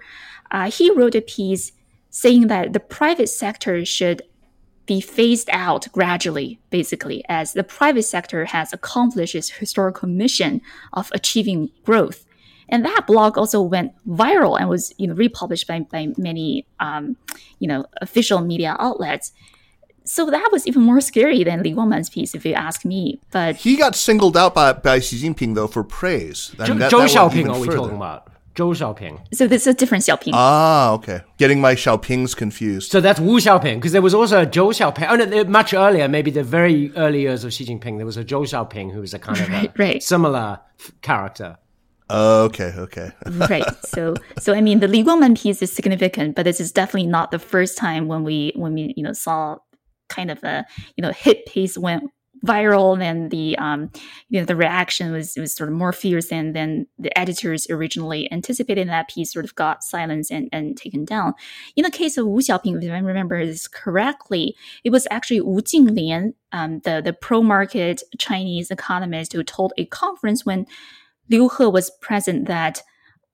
[0.51, 1.73] Uh, he wrote a piece
[2.11, 4.23] saying that the private sector should
[4.87, 10.61] be phased out gradually, basically, as the private sector has accomplished its historical mission
[10.93, 12.25] of achieving growth
[12.71, 17.17] and that blog also went viral and was, you know, republished by, by many, um,
[17.59, 19.33] you know, official media outlets.
[20.05, 23.21] So that was even more scary than Li Guangman's piece, if you ask me.
[23.31, 26.55] But he got singled out by, by Xi Jinping though for praise.
[26.59, 28.29] I mean, that, Zhou Xiaoping are we talking about?
[28.55, 29.35] Zhou Xiaoping.
[29.35, 30.31] So this is a different Xiaoping.
[30.33, 31.23] Ah, okay.
[31.39, 32.91] Getting my Xiaopings confused.
[32.91, 35.07] So that's Wu Xiaoping, because there was also a Zhou Xiaoping.
[35.09, 38.25] Oh, no, much earlier, maybe the very early years of Xi Jinping, there was a
[38.25, 40.03] Zhou Xiaoping who was a kind of right, right.
[40.03, 40.61] similar
[41.03, 41.57] character.
[42.11, 43.13] Okay, okay.
[43.27, 43.65] right.
[43.85, 47.31] So so I mean the Li Guangman piece is significant, but this is definitely not
[47.31, 49.59] the first time when we when we, you know, saw
[50.09, 52.11] kind of a, you know, hit piece went
[52.45, 53.91] viral and the um
[54.29, 58.31] you know the reaction was was sort of more fierce than than the editors originally
[58.33, 61.35] anticipated and that piece sort of got silenced and, and taken down
[61.77, 65.61] in the case of wu xiaoping if i remember this correctly it was actually wu
[65.61, 70.67] jinglian um, the the pro-market chinese economist who told a conference when
[71.31, 72.83] Liu He was present that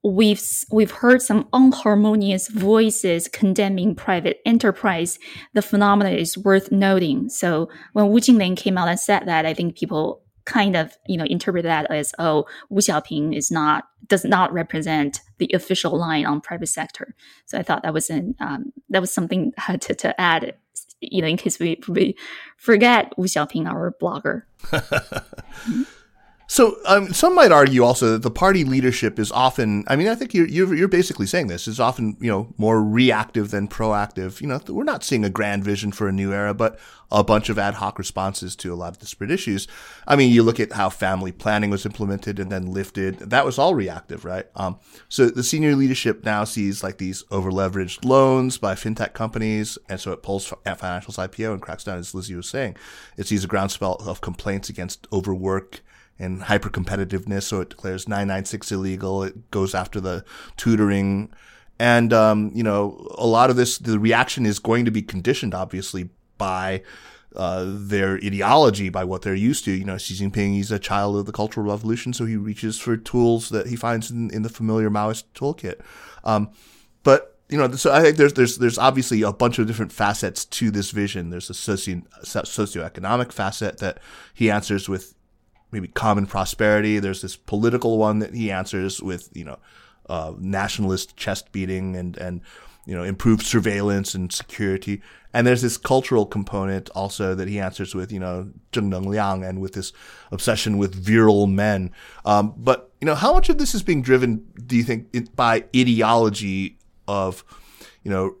[0.03, 5.19] we've we've heard some unharmonious voices condemning private enterprise.
[5.53, 7.29] The phenomenon is worth noting.
[7.29, 11.17] So when Wu Jinglian came out and said that, I think people kind of you
[11.17, 16.25] know interpret that as oh Wu Xiaoping is not does not represent the official line
[16.25, 17.15] on private sector.
[17.45, 20.55] So I thought that was an um, that was something to, to add.
[20.99, 22.17] You know, in case we, we
[22.57, 24.43] forget Wu Xiaoping, our blogger.
[26.49, 29.83] So um, some might argue also that the party leadership is often.
[29.87, 32.81] I mean, I think you're, you're, you're basically saying this is often you know more
[32.81, 34.39] reactive than proactive.
[34.39, 36.79] You know, we're not seeing a grand vision for a new era, but
[37.11, 39.67] a bunch of ad hoc responses to a lot of disparate issues.
[40.07, 43.19] I mean, you look at how family planning was implemented and then lifted.
[43.19, 44.45] That was all reactive, right?
[44.55, 44.79] Um,
[45.09, 49.99] so the senior leadership now sees like these over leveraged loans by fintech companies, and
[49.99, 52.77] so it pulls financials IPO and cracks down, as Lizzi was saying.
[53.17, 55.81] It sees a groundswell of complaints against overwork
[56.19, 57.43] and hyper competitiveness.
[57.43, 59.23] So it declares 996 illegal.
[59.23, 60.23] It goes after the
[60.55, 61.31] tutoring.
[61.79, 65.53] And, um, you know, a lot of this, the reaction is going to be conditioned,
[65.53, 66.81] obviously, by
[67.35, 69.71] uh, their ideology, by what they're used to.
[69.71, 72.97] You know, Xi Jinping, he's a child of the Cultural Revolution, so he reaches for
[72.97, 75.79] tools that he finds in, in the familiar Maoist toolkit.
[76.23, 76.49] Um,
[77.03, 80.43] but you know, so I think there's there's there's obviously a bunch of different facets
[80.45, 81.29] to this vision.
[81.29, 83.99] There's a socio socioeconomic facet that
[84.33, 85.13] he answers with
[85.71, 86.99] maybe common prosperity.
[86.99, 89.59] There's this political one that he answers with you know
[90.09, 92.41] uh, nationalist chest beating and and
[92.85, 95.01] you know improved surveillance and security.
[95.33, 99.61] And there's this cultural component also that he answers with you know Zheng Liang and
[99.61, 99.93] with this
[100.31, 101.91] obsession with virile men.
[102.25, 104.45] Um, but you know how much of this is being driven?
[104.65, 106.77] Do you think by ideology
[107.07, 107.43] of
[108.03, 108.35] you know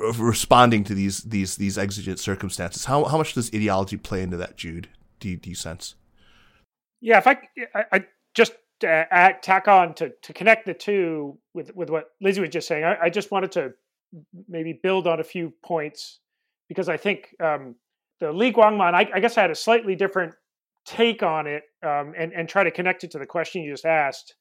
[0.00, 2.86] of responding to these these these exigent circumstances?
[2.86, 4.88] How how much does ideology play into that, Jude?
[5.20, 5.94] Do do you sense?
[7.00, 7.38] Yeah, if I,
[7.74, 8.52] I, I just
[8.84, 12.68] uh, add, tack on to to connect the two with with what Lizzi was just
[12.68, 13.72] saying, I, I just wanted to
[14.48, 16.20] maybe build on a few points
[16.68, 17.74] because I think um,
[18.20, 20.34] the Li Guangman, I, I, guess I had a slightly different
[20.86, 23.84] take on it um, and and try to connect it to the question you just
[23.84, 24.34] asked.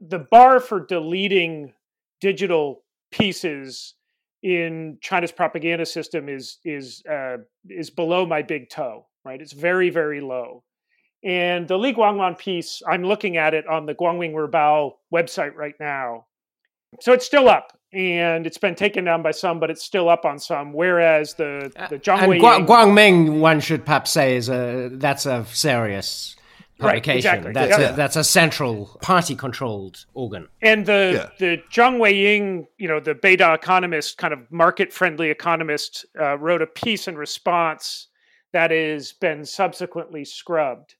[0.00, 1.72] The bar for deleting
[2.20, 3.94] digital pieces
[4.42, 7.38] in China's propaganda system is is uh,
[7.68, 9.06] is below my big toe.
[9.24, 10.64] Right, it's very very low.
[11.24, 15.74] And the Li Guangman piece, I'm looking at it on the Guangming Ribao website right
[15.80, 16.26] now.
[17.00, 20.24] So it's still up, and it's been taken down by some, but it's still up
[20.24, 20.72] on some.
[20.72, 25.26] Whereas the uh, the Zhang and Gu- Guangming, one should perhaps say, is a that's
[25.26, 26.36] a serious
[26.78, 27.26] publication.
[27.30, 27.52] Right, exactly.
[27.52, 27.90] That's yeah.
[27.90, 30.46] a, that's a central party controlled organ.
[30.60, 31.30] And the yeah.
[31.38, 36.62] the Zhang Weiying, you know, the Beida economist, kind of market friendly economist, uh, wrote
[36.62, 38.08] a piece in response
[38.52, 40.94] that has been subsequently scrubbed.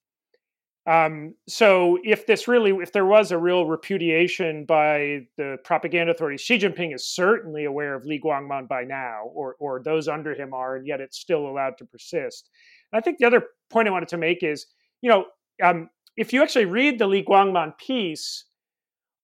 [0.87, 6.43] Um, so if this really, if there was a real repudiation by the propaganda authorities,
[6.43, 10.53] Xi Jinping is certainly aware of Li Guangman by now, or or those under him
[10.53, 12.51] are, and yet it's still allowed to persist.
[12.93, 14.67] And I think the other point I wanted to make is,
[15.01, 15.25] you know,
[15.63, 18.45] um, if you actually read the Li Guangman piece,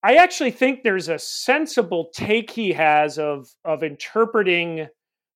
[0.03, 4.89] I actually think there's a sensible take he has of of interpreting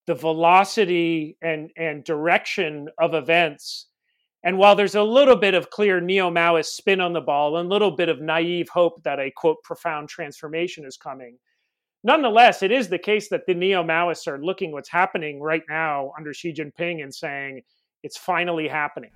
[0.07, 3.89] the velocity and and direction of events
[4.45, 7.67] and while there's a little bit of clear neo Maoist spin on the ball and
[7.67, 11.39] a little bit of naive hope that a quote profound transformation is coming,
[12.05, 16.13] nonetheless, it is the case that the neo Maoists are looking what's happening right now
[16.19, 17.63] under Xi Jinping and saying
[18.03, 19.11] it's finally happening.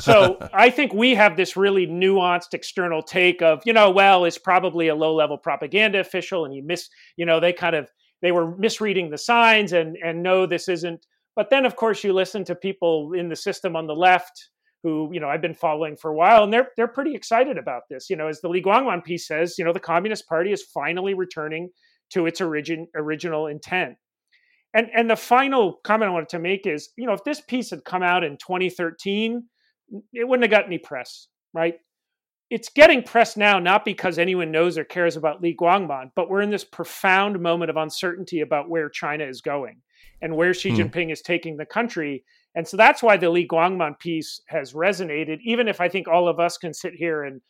[0.00, 4.38] So I think we have this really nuanced external take of, you know, well, it's
[4.38, 7.90] probably a low level propaganda official and you miss, you know, they kind of
[8.22, 12.14] they were misreading the signs and and no, this isn't but then, of course, you
[12.14, 14.48] listen to people in the system on the left
[14.82, 17.82] who, you know, I've been following for a while, and they're they're pretty excited about
[17.90, 18.08] this.
[18.08, 21.12] You know, as the Li Guangman piece says, you know, the Communist Party is finally
[21.12, 21.70] returning
[22.10, 23.96] to its origin original intent.
[24.74, 27.70] And and the final comment I wanted to make is, you know, if this piece
[27.70, 29.42] had come out in 2013,
[30.12, 31.74] it wouldn't have got any press, right?
[32.48, 36.42] It's getting press now, not because anyone knows or cares about Li Guangman, but we're
[36.42, 39.82] in this profound moment of uncertainty about where China is going
[40.22, 40.76] and where Xi hmm.
[40.76, 42.24] Jinping is taking the country.
[42.54, 46.28] And so that's why the Li Guangman piece has resonated, even if I think all
[46.28, 47.40] of us can sit here and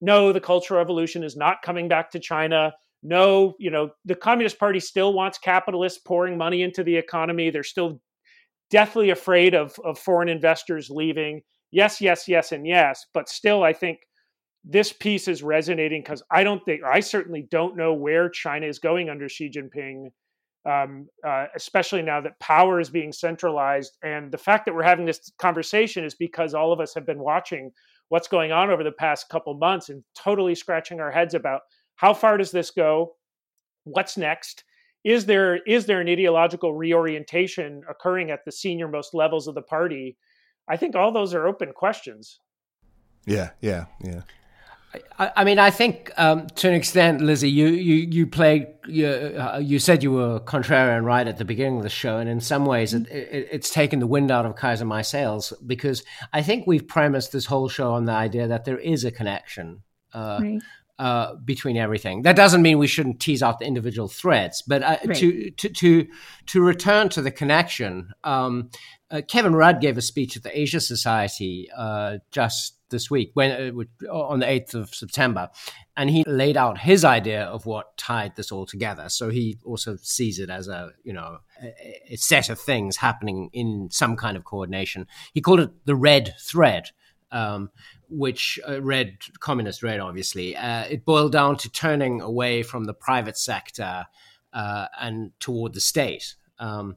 [0.00, 2.72] know the Cultural Revolution is not coming back to China.
[3.02, 7.50] No, you know, the Communist Party still wants capitalists pouring money into the economy.
[7.50, 8.00] They're still
[8.70, 11.42] deathly afraid of, of foreign investors leaving.
[11.70, 13.04] Yes, yes, yes, and yes.
[13.12, 13.98] But still, I think
[14.64, 18.78] this piece is resonating because I don't think, I certainly don't know where China is
[18.78, 20.06] going under Xi Jinping
[20.66, 23.96] um, uh, especially now that power is being centralized.
[24.02, 27.18] And the fact that we're having this conversation is because all of us have been
[27.18, 27.70] watching
[28.08, 31.62] what's going on over the past couple months and totally scratching our heads about
[31.96, 33.16] how far does this go?
[33.84, 34.64] What's next?
[35.04, 39.62] Is there is there an ideological reorientation occurring at the senior most levels of the
[39.62, 40.16] party?
[40.68, 42.40] I think all those are open questions.
[43.26, 44.22] Yeah, yeah, yeah.
[45.18, 48.68] I, I mean, I think um, to an extent, Lizzi, you you you played.
[48.86, 52.28] You, uh, you said you were contrarian right at the beginning of the show, and
[52.28, 56.04] in some ways, it, it, it's taken the wind out of Kaiser my sails because
[56.32, 59.82] I think we've premised this whole show on the idea that there is a connection.
[60.12, 60.62] Uh, right.
[60.96, 62.22] Uh, between everything.
[62.22, 65.16] That doesn't mean we shouldn't tease out the individual threads, but uh, right.
[65.16, 66.06] to, to to
[66.46, 68.12] to return to the connection.
[68.22, 68.70] Um,
[69.10, 73.50] uh, Kevin Rudd gave a speech at the Asia Society uh, just this week when
[73.52, 75.50] uh, on the 8th of September
[75.96, 79.96] and he laid out his idea of what tied this all together so he also
[79.96, 81.38] sees it as a you know
[82.08, 86.34] a, set of things happening in some kind of coordination he called it the red
[86.40, 86.90] thread
[87.32, 87.70] um,
[88.08, 90.56] which uh, read communist red, obviously.
[90.56, 94.06] Uh, it boiled down to turning away from the private sector
[94.52, 96.36] uh, and toward the state.
[96.60, 96.96] Um,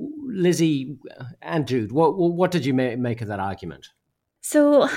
[0.00, 0.98] Lizzi
[1.42, 3.88] and Jude, what what did you make of that argument?
[4.40, 4.88] So,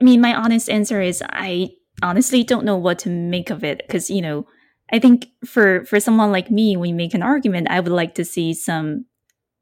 [0.00, 1.70] I mean, my honest answer is I
[2.02, 4.46] honestly don't know what to make of it because you know
[4.92, 8.14] I think for for someone like me, when you make an argument, I would like
[8.16, 9.06] to see some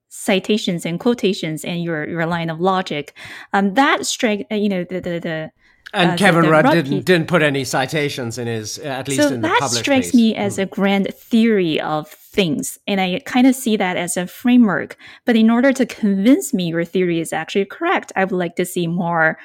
[0.09, 3.14] citations and quotations and your your line of logic.
[3.53, 5.51] Um, that strike, uh, you know, the the, the
[5.93, 9.09] and uh, Kevin the, the Rudd didn't didn't put any citations in his uh, at
[9.09, 10.62] least so in the that strikes me as mm.
[10.62, 14.97] a grand theory of things, and I kind of see that as a framework.
[15.24, 18.66] But in order to convince me your theory is actually correct, I would like to
[18.66, 19.39] see more,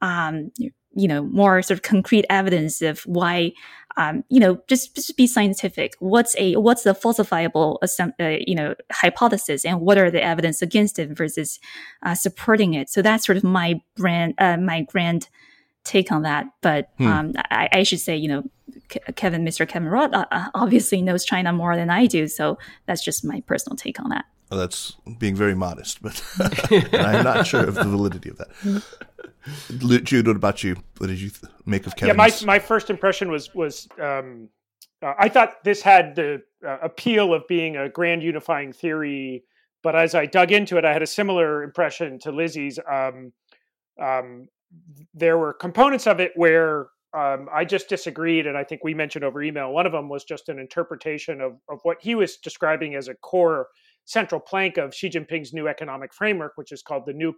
[0.00, 3.52] um, you know, more sort of concrete evidence of why
[3.98, 5.94] um, you know, just, just be scientific.
[5.98, 11.00] What's a what's the falsifiable uh, you know hypothesis, and what are the evidence against
[11.00, 11.58] it versus
[12.04, 12.88] uh, supporting it?
[12.88, 15.28] So that's sort of my brand, uh, my grand
[15.82, 16.46] take on that.
[16.60, 17.06] But hmm.
[17.08, 18.44] um, I, I, should say, you know,
[19.16, 19.68] Kevin, Mr.
[19.68, 22.28] Kevin uh, uh, obviously knows China more than I do.
[22.28, 24.26] So that's just my personal take on that.
[24.50, 26.22] Well, that's being very modest, but
[26.94, 30.04] I'm not sure of the validity of that.
[30.04, 30.76] Jude, what about you?
[30.98, 32.08] What did you th- make of Kevin?
[32.08, 34.48] Yeah, my my first impression was was um,
[35.02, 39.44] uh, I thought this had the uh, appeal of being a grand unifying theory,
[39.82, 42.78] but as I dug into it, I had a similar impression to Lizzi's.
[42.90, 43.32] Um,
[44.00, 44.48] um,
[45.14, 49.24] there were components of it where um, I just disagreed, and I think we mentioned
[49.24, 49.72] over email.
[49.72, 53.14] One of them was just an interpretation of of what he was describing as a
[53.14, 53.68] core
[54.08, 57.34] central plank of Xi Jinping's new economic framework, which is called the new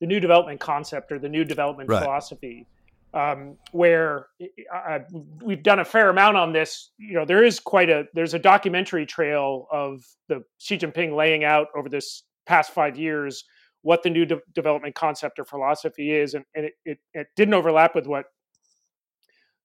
[0.00, 2.02] the new development concept or the new development right.
[2.02, 2.66] philosophy.
[3.12, 4.26] Um, where
[4.74, 4.98] uh,
[5.40, 6.90] we've done a fair amount on this.
[6.98, 11.44] You know, there is quite a there's a documentary trail of the Xi Jinping laying
[11.44, 13.44] out over this past five years
[13.82, 17.54] what the new de- development concept or philosophy is, and, and it, it, it, didn't
[17.54, 18.24] overlap with what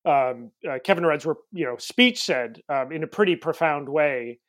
[0.05, 4.39] um, uh, Kevin Rudd's you know speech said um, in a pretty profound way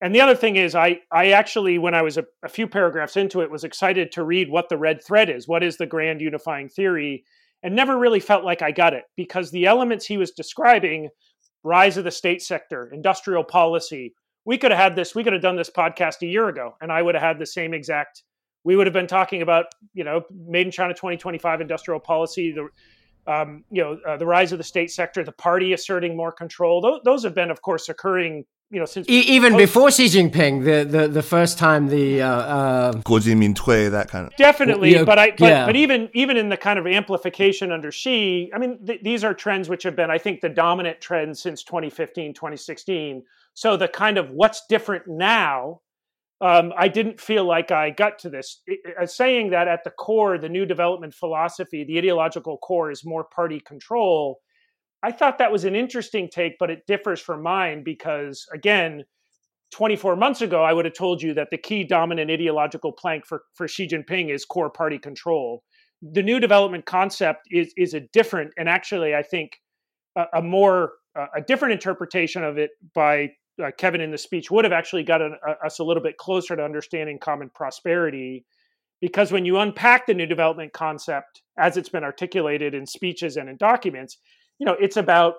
[0.00, 3.16] and the other thing is i i actually when i was a, a, few paragraphs
[3.16, 5.48] into it was excited to read what the red thread is.
[5.48, 7.24] What is the grand unifying theory?
[7.62, 11.08] And never really felt like i got it because the elements he was describing
[11.64, 15.42] rise of the state sector industrial policy we could have had this we could have
[15.42, 18.22] done this podcast a year ago and i would have had the same exact
[18.62, 22.68] we would have been talking about you know made in china 2025 industrial policy the
[23.28, 26.80] um, you know uh, the rise of the state sector the party asserting more control.
[26.80, 30.06] Those, those have been of course occurring you know, since e- even post- before Xi
[30.06, 32.92] Jinping, the, the, the first time the uh, uh,
[33.88, 35.66] that kind of definitely, yeah, but I but, yeah.
[35.66, 39.32] but even even in the kind of amplification under Xi, I mean, th- these are
[39.32, 43.22] trends which have been, I think, the dominant trend since 2015, 2016.
[43.54, 45.80] So the kind of what's different now,
[46.42, 48.60] um, I didn't feel like I got to this.
[48.66, 53.02] It, it, saying that at the core, the new development philosophy, the ideological core, is
[53.02, 54.40] more party control
[55.02, 59.04] I thought that was an interesting take, but it differs from mine because, again,
[59.70, 63.42] 24 months ago, I would have told you that the key dominant ideological plank for,
[63.54, 65.62] for Xi Jinping is core party control.
[66.02, 69.52] The new development concept is, is a different, and actually, I think
[70.16, 73.30] a, a more, a different interpretation of it by
[73.62, 76.62] uh, Kevin in the speech would have actually gotten us a little bit closer to
[76.62, 78.44] understanding common prosperity.
[79.00, 83.48] Because when you unpack the new development concept as it's been articulated in speeches and
[83.48, 84.18] in documents,
[84.58, 85.34] you know, it's about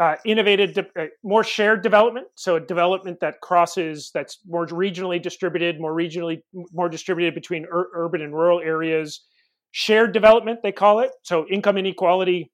[0.00, 2.26] uh, innovative, de- uh, more shared development.
[2.34, 7.90] So a development that crosses, that's more regionally distributed, more regionally, more distributed between ur-
[7.94, 9.20] urban and rural areas.
[9.72, 11.10] Shared development, they call it.
[11.22, 12.50] So income inequality,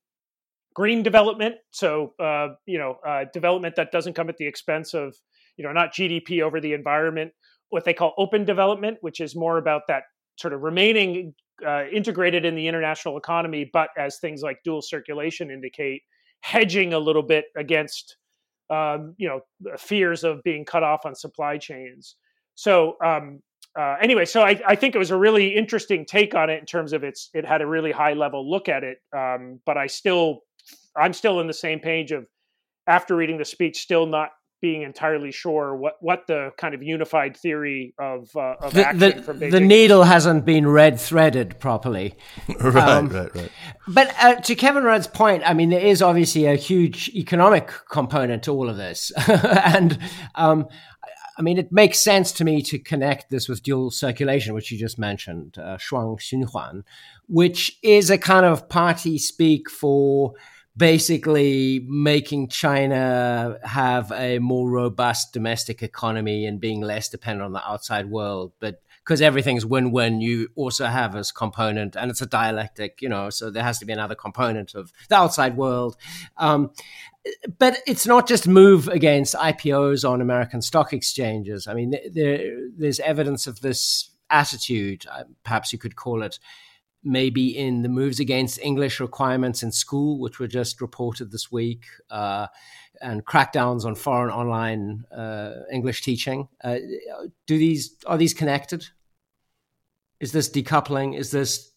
[0.74, 1.56] green development.
[1.70, 5.16] So uh, you know, uh, development that doesn't come at the expense of,
[5.56, 7.32] you know, not GDP over the environment.
[7.70, 10.04] What they call open development, which is more about that
[10.36, 11.34] sort of remaining
[11.66, 16.02] uh, integrated in the international economy, but as things like dual circulation indicate,
[16.40, 18.16] hedging a little bit against
[18.70, 19.40] um, you know
[19.78, 22.16] fears of being cut off on supply chains.
[22.54, 23.40] So um,
[23.78, 26.66] uh, anyway, so I, I, think it was a really interesting take on it in
[26.66, 28.98] terms of its it had a really high level look at it.
[29.16, 30.40] Um, but I still
[30.96, 32.26] I'm still in the same page of
[32.86, 34.30] after reading the speech, still not
[34.60, 38.98] being entirely sure what, what the kind of unified theory of, uh, of the, action
[38.98, 39.50] the, from Beijing.
[39.52, 42.14] The needle hasn't been red threaded properly.
[42.60, 43.52] right, um, right, right.
[43.86, 48.42] But uh, to Kevin Rudd's point, I mean, there is obviously a huge economic component
[48.44, 49.12] to all of this.
[49.28, 49.98] and
[50.34, 50.66] um,
[51.38, 54.78] I mean, it makes sense to me to connect this with dual circulation, which you
[54.78, 56.82] just mentioned, uh, Shuang Xunhuan,
[57.28, 60.34] which is a kind of party speak for
[60.78, 67.68] basically making China have a more robust domestic economy and being less dependent on the
[67.68, 68.52] outside world.
[68.60, 73.30] But because everything's win-win, you also have this component, and it's a dialectic, you know.
[73.30, 75.96] So there has to be another component of the outside world.
[76.36, 76.70] Um,
[77.58, 81.66] but it's not just move against IPOs on American stock exchanges.
[81.66, 86.38] I mean, there, there's evidence of this attitude, uh, perhaps you could call it,
[87.02, 91.84] maybe in the moves against English requirements in school, which were just reported this week,
[92.10, 92.46] uh,
[93.00, 96.48] and crackdowns on foreign online uh, English teaching.
[96.62, 96.78] Uh,
[97.46, 98.86] do these are these connected?
[100.20, 101.16] Is this decoupling?
[101.16, 101.72] Is this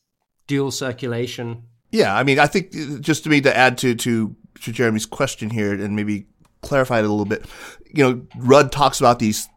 [0.48, 1.64] dual circulation?
[1.92, 5.06] Yeah, I mean, I think uh, just to me to add to to to Jeremy's
[5.06, 6.26] question here and maybe
[6.62, 7.46] clarify it a little bit.
[7.94, 9.48] You know, Rudd talks about these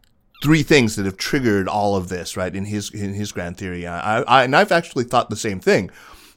[0.42, 2.54] three things that have triggered all of this, right?
[2.54, 5.90] In his in his grand theory, I, I and I've actually thought the same thing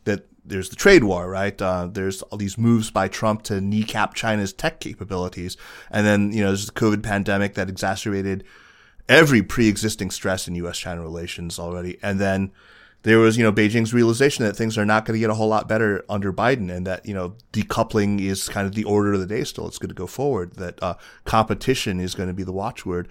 [0.04, 1.60] that there's the trade war, right?
[1.62, 5.58] Uh, there's all these moves by Trump to kneecap China's tech capabilities,
[5.92, 8.44] and then you know there's the COVID pandemic that exacerbated
[9.10, 12.52] every pre-existing stress in U.S.-China relations already, and then
[13.04, 15.48] there was, you know, Beijing's realization that things are not going to get a whole
[15.48, 19.22] lot better under Biden and that, you know, decoupling is kind of the order of
[19.22, 19.66] the day still.
[19.66, 23.08] It's going to go forward, that uh, competition is going to be the watchword.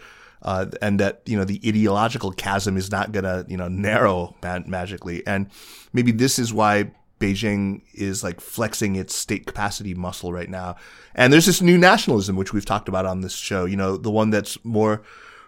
[0.46, 5.26] Uh, and that, you know, the ideological chasm is not to, you know, narrow magically.
[5.26, 5.50] And
[5.92, 10.76] maybe this is why Beijing is like flexing its state capacity muscle right now.
[11.16, 14.10] And there's this new nationalism, which we've talked about on this show, you know, the
[14.10, 15.02] one that's more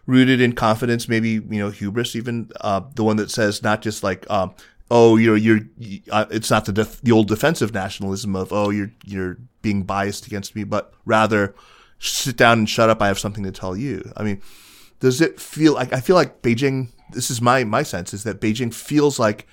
[0.09, 4.03] rooted in confidence, maybe you know hubris, even uh, the one that says not just
[4.03, 4.53] like um,
[4.91, 5.61] oh you know you're
[6.11, 10.27] uh, it's not the def- the old defensive nationalism of oh you're you're being biased
[10.27, 11.55] against me, but rather
[12.01, 13.01] sit down and shut up.
[13.03, 14.11] I have something to tell you.
[14.17, 14.41] I mean,
[15.01, 16.89] does it feel like I feel like Beijing?
[17.13, 19.47] This is my my sense is that Beijing feels like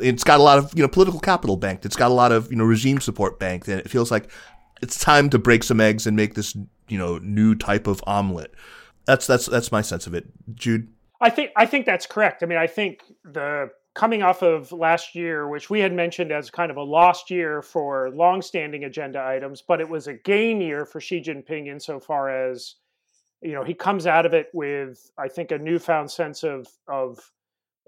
[0.00, 1.84] it's got a lot of you know political capital banked.
[1.84, 4.30] It's got a lot of you know regime support banked, and it feels like
[4.82, 6.56] it's time to break some eggs and make this
[6.88, 8.54] you know new type of omelet.
[9.06, 10.88] That's that's that's my sense of it, Jude.
[11.20, 12.42] I think I think that's correct.
[12.42, 16.50] I mean, I think the coming off of last year, which we had mentioned as
[16.50, 20.84] kind of a lost year for long-standing agenda items, but it was a gain year
[20.84, 22.74] for Xi Jinping insofar as
[23.44, 27.18] you know he comes out of it with I think a newfound sense of of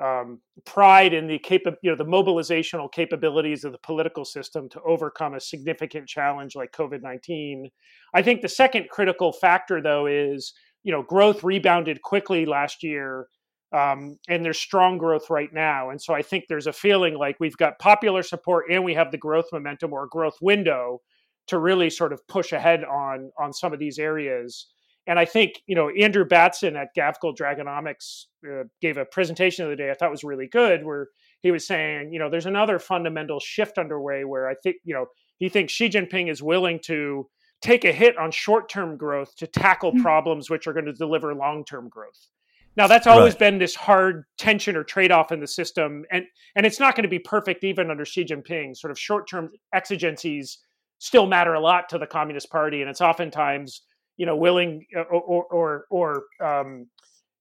[0.02, 4.80] um, pride in the capa- you know the mobilizational capabilities of the political system to
[4.82, 7.70] overcome a significant challenge like COVID nineteen.
[8.14, 10.52] I think the second critical factor though is
[10.84, 13.26] you know growth rebounded quickly last year
[13.72, 17.36] um, and there's strong growth right now and so i think there's a feeling like
[17.40, 21.00] we've got popular support and we have the growth momentum or growth window
[21.48, 24.68] to really sort of push ahead on on some of these areas
[25.06, 29.72] and i think you know andrew batson at gavekal dragonomics uh, gave a presentation the
[29.72, 31.08] other day i thought was really good where
[31.42, 35.06] he was saying you know there's another fundamental shift underway where i think you know
[35.38, 37.26] he thinks xi jinping is willing to
[37.62, 40.02] take a hit on short term growth to tackle mm-hmm.
[40.02, 42.28] problems which are going to deliver long term growth.
[42.76, 43.40] Now that's always right.
[43.40, 47.04] been this hard tension or trade off in the system, and and it's not going
[47.04, 48.76] to be perfect even under Xi Jinping.
[48.76, 50.58] Sort of short term exigencies
[50.98, 53.82] still matter a lot to the Communist Party, and it's oftentimes
[54.16, 56.86] you know willing uh, or or or, um,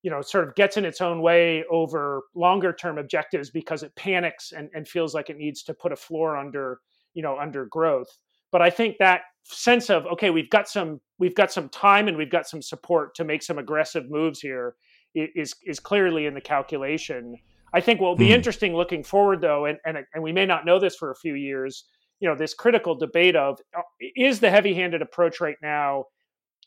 [0.04, 3.96] you know sort of gets in its own way over longer term objectives because it
[3.96, 6.80] panics and, and feels like it needs to put a floor under
[7.14, 8.18] you know under growth.
[8.52, 12.18] But I think that sense of okay, we've got some we've got some time and
[12.18, 14.76] we've got some support to make some aggressive moves here
[15.16, 17.36] is is clearly in the calculation.
[17.74, 18.36] I think what will be mm.
[18.36, 21.36] interesting looking forward though, and, and and we may not know this for a few
[21.36, 21.86] years,
[22.20, 23.82] you know, this critical debate of uh,
[24.16, 26.06] is the heavy-handed approach right now,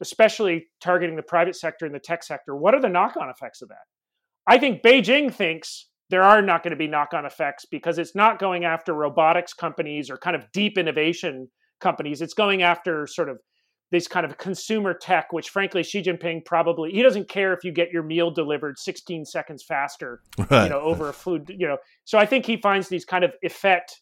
[0.01, 3.69] especially targeting the private sector and the tech sector, what are the knock-on effects of
[3.69, 3.87] that?
[4.47, 8.39] I think Beijing thinks there are not going to be knock-on effects because it's not
[8.39, 11.49] going after robotics companies or kind of deep innovation
[11.81, 12.23] companies.
[12.23, 13.39] It's going after sort of
[13.91, 17.73] this kind of consumer tech, which frankly Xi Jinping probably he doesn't care if you
[17.73, 20.21] get your meal delivered 16 seconds faster,
[20.51, 20.65] right.
[20.65, 21.79] you know, over a food, you know.
[22.05, 24.01] So I think he finds these kind of effect,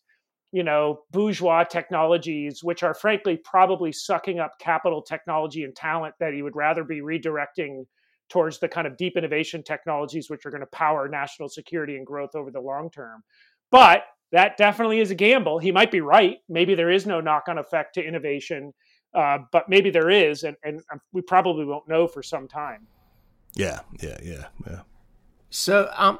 [0.52, 6.32] you know, bourgeois technologies, which are frankly probably sucking up capital, technology, and talent that
[6.32, 7.84] he would rather be redirecting
[8.28, 12.06] towards the kind of deep innovation technologies which are going to power national security and
[12.06, 13.22] growth over the long term.
[13.70, 15.58] But that definitely is a gamble.
[15.58, 16.38] He might be right.
[16.48, 18.72] Maybe there is no knock on effect to innovation,
[19.14, 22.86] uh, but maybe there is, and, and um, we probably won't know for some time.
[23.54, 24.80] Yeah, yeah, yeah, yeah.
[25.50, 26.18] So, um,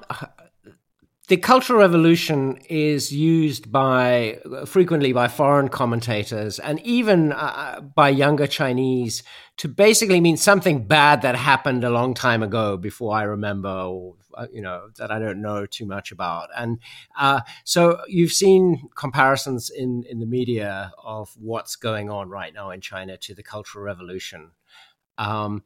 [1.29, 8.47] the Cultural Revolution is used by frequently by foreign commentators and even uh, by younger
[8.47, 9.25] Chinese
[9.57, 14.15] to basically mean something bad that happened a long time ago before I remember, or
[14.35, 16.51] uh, you know that I don't know too much about.
[16.57, 16.79] And
[17.19, 22.71] uh, so you've seen comparisons in in the media of what's going on right now
[22.71, 24.53] in China to the Cultural Revolution.
[25.19, 25.65] Um,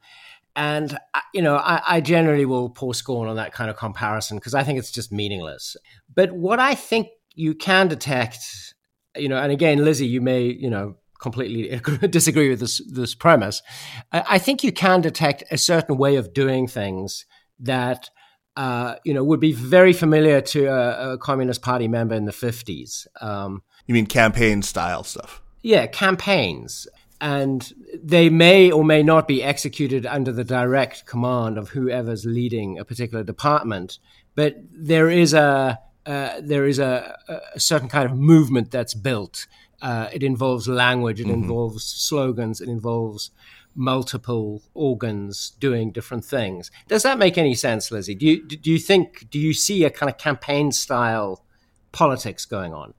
[0.57, 4.37] and, uh, you know, I, I generally will pour scorn on that kind of comparison
[4.37, 5.77] because I think it's just meaningless.
[6.15, 8.75] But what I think you can detect,
[9.17, 11.79] you know, and again, Lizzi, you may, you know, completely
[12.09, 13.63] disagree with this this premise.
[14.11, 17.27] I, I, think you can detect a certain way of doing things
[17.61, 18.11] that
[18.57, 22.33] uh, you know would be very familiar to a, a, Communist Party member in the
[22.33, 23.07] fifties.
[23.21, 25.43] Um, you mean campaign style stuff?
[25.63, 26.89] Yeah, campaigns
[27.21, 32.79] and they may or may not be executed under the direct command of whoever's leading
[32.79, 33.99] a particular department.
[34.35, 37.17] But there is a uh, there is a,
[37.55, 39.47] a, certain kind of movement that's built.
[39.83, 41.43] Uh, it involves language, it mm-hmm.
[41.43, 43.31] involves slogans, it involves
[43.75, 46.71] multiple organs doing different things.
[46.89, 48.19] Does that make any sense, Lizzi?
[48.19, 51.45] Do you do you think do you see a kind of campaign style
[51.93, 52.95] politics going on?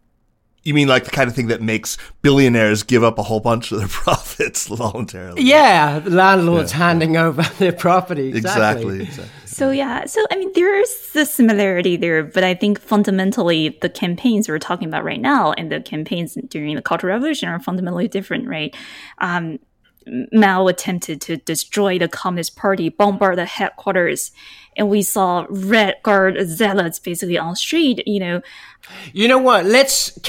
[0.64, 3.72] You mean like the kind of thing that makes billionaires give up a whole bunch
[3.72, 5.41] of their profits voluntarily?
[5.41, 7.26] Yeah, landlords yeah, handing yeah.
[7.26, 8.30] over their property.
[8.30, 9.03] Exactly.
[9.03, 9.32] exactly.
[9.45, 14.47] So yeah, so I mean, there's a similarity there, but I think fundamentally the campaigns
[14.47, 18.47] we're talking about right now and the campaigns during the Cultural Revolution are fundamentally different,
[18.47, 18.76] right?
[19.18, 19.59] Um,
[20.32, 24.32] Mao attempted to destroy the Communist Party, bombard the headquarters,
[24.76, 28.03] and we saw Red Guard zealots basically on street.
[28.05, 28.41] You know,
[29.14, 29.66] you know what?
[29.66, 30.20] Let's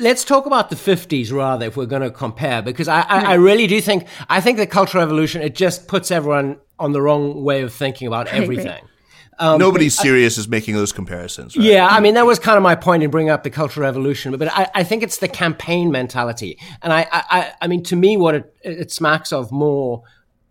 [0.00, 3.34] let's talk about the fifties rather, if we're going to compare, because I, I, I,
[3.34, 7.42] really do think I think the Cultural Revolution it just puts everyone on the wrong
[7.42, 8.66] way of thinking about everything.
[8.66, 8.90] Right, right.
[9.38, 11.56] Um, Nobody's serious is making those comparisons.
[11.56, 11.66] Right?
[11.66, 14.32] Yeah, I mean that was kind of my point in bringing up the Cultural Revolution,
[14.32, 17.96] but, but I, I, think it's the campaign mentality, and I, I, I mean to
[17.96, 20.02] me what it, it smacks of more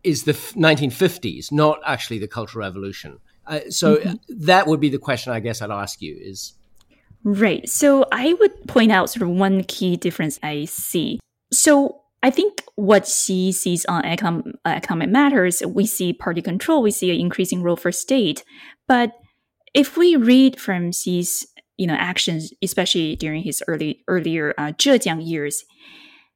[0.04, 3.20] is the 1950s, not actually the Cultural Revolution.
[3.48, 4.14] Uh, so mm-hmm.
[4.46, 6.54] that would be the question I guess I'd ask you is.
[7.24, 7.68] Right.
[7.68, 11.20] So I would point out sort of one key difference I see.
[11.52, 16.92] So I think what Xi sees on economic, economic matters, we see party control, we
[16.92, 18.44] see an increasing role for state,
[18.88, 19.14] but
[19.74, 21.46] if we read from Xi's
[21.78, 25.64] you know actions, especially during his early earlier uh, Zhejiang years,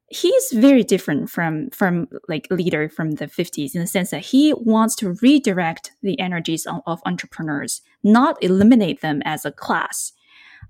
[0.10, 4.54] he's very different from from like leader from the 50s in the sense that he
[4.54, 10.12] wants to redirect the energies of, of entrepreneurs, not eliminate them as a class.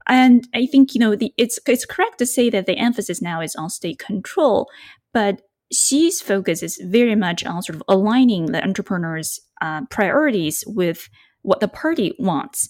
[0.08, 3.42] And I think you know the, it's it's correct to say that the emphasis now
[3.42, 4.68] is on state control,
[5.14, 11.10] but Xi's focus is very much on sort of aligning the entrepreneurs' uh, priorities with
[11.42, 12.70] what the party wants,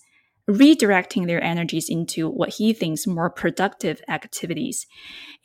[0.50, 4.88] redirecting their energies into what he thinks more productive activities.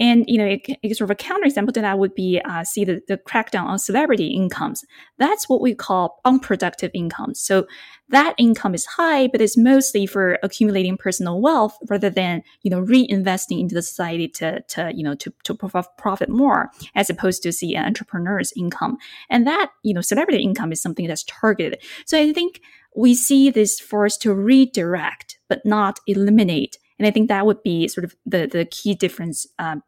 [0.01, 3.03] And, you know, it, sort of a counterexample to that would be, uh, see the,
[3.07, 4.83] the crackdown on celebrity incomes.
[5.19, 7.39] That's what we call unproductive incomes.
[7.39, 7.67] So
[8.09, 12.83] that income is high, but it's mostly for accumulating personal wealth rather than, you know,
[12.83, 15.55] reinvesting into the society to, to, you know, to, to
[15.99, 18.97] profit more as opposed to see an entrepreneur's income.
[19.29, 21.83] And that, you know, celebrity income is something that's targeted.
[22.07, 22.63] So I think
[22.95, 26.79] we see this force to redirect, but not eliminate.
[26.99, 29.83] And I think that would be sort of the, the key difference um,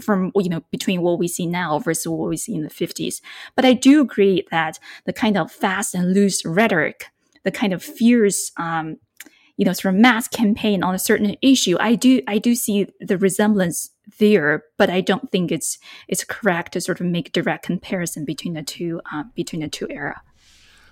[0.00, 3.20] from you know between what we see now versus what we see in the 50s.
[3.54, 7.06] But I do agree that the kind of fast and loose rhetoric,
[7.44, 8.98] the kind of fierce um,
[9.56, 12.88] you know sort of mass campaign on a certain issue, I do I do see
[13.00, 15.78] the resemblance there, but I don't think it's
[16.08, 19.86] it's correct to sort of make direct comparison between the two uh, between the two
[19.90, 20.22] era.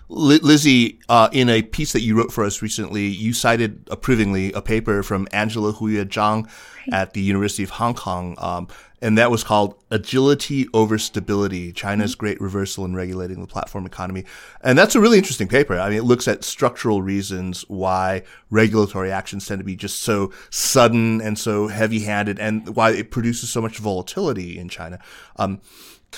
[0.08, 4.62] Lizzi, uh, in a piece that you wrote for us recently, you cited approvingly a
[4.62, 6.48] paper from Angela Huyue Zhang
[6.92, 8.68] at the University of Hong Kong, um,
[9.02, 12.20] and that was called Agility Over Stability China's mm-hmm.
[12.20, 14.24] Great Reversal in Regulating the Platform Economy.
[14.62, 15.78] And that's a really interesting paper.
[15.78, 20.32] I mean, it looks at structural reasons why regulatory actions tend to be just so
[20.50, 25.00] sudden and so heavy handed, and why it produces so much volatility in China.
[25.34, 25.60] Um,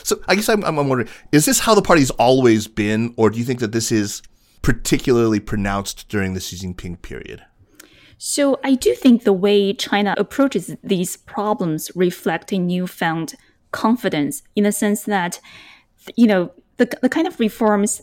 [0.03, 3.39] so I guess I'm, I'm wondering, is this how the party's always been, or do
[3.39, 4.23] you think that this is
[4.63, 7.45] particularly pronounced during the Xi Jinping period?
[8.19, 13.35] So I do think the way China approaches these problems reflect a newfound
[13.71, 15.41] confidence in the sense that,
[16.17, 18.03] you know, the, the kind of reforms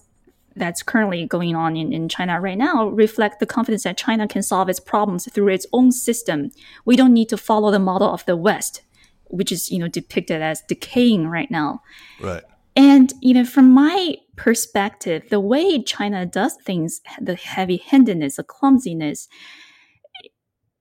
[0.55, 4.41] that's currently going on in, in China right now reflect the confidence that China can
[4.41, 6.49] solve its problems through its own system.
[6.85, 8.81] We don't need to follow the model of the West
[9.27, 11.81] which is you know depicted as decaying right now.
[12.19, 12.43] Right.
[12.75, 19.29] And you know, from my perspective, the way China does things, the heavy-handedness, the clumsiness,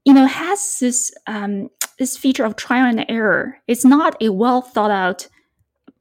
[0.04, 1.68] you know, has this um,
[1.98, 3.58] this feature of trial and error.
[3.68, 5.28] It's not a well thought out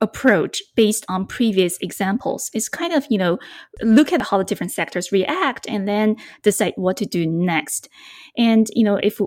[0.04, 2.52] approach based on previous examples.
[2.54, 3.40] It's kind of, you know,
[3.82, 7.88] look at how the different sectors react and then decide what to do next.
[8.38, 9.20] And, you know, if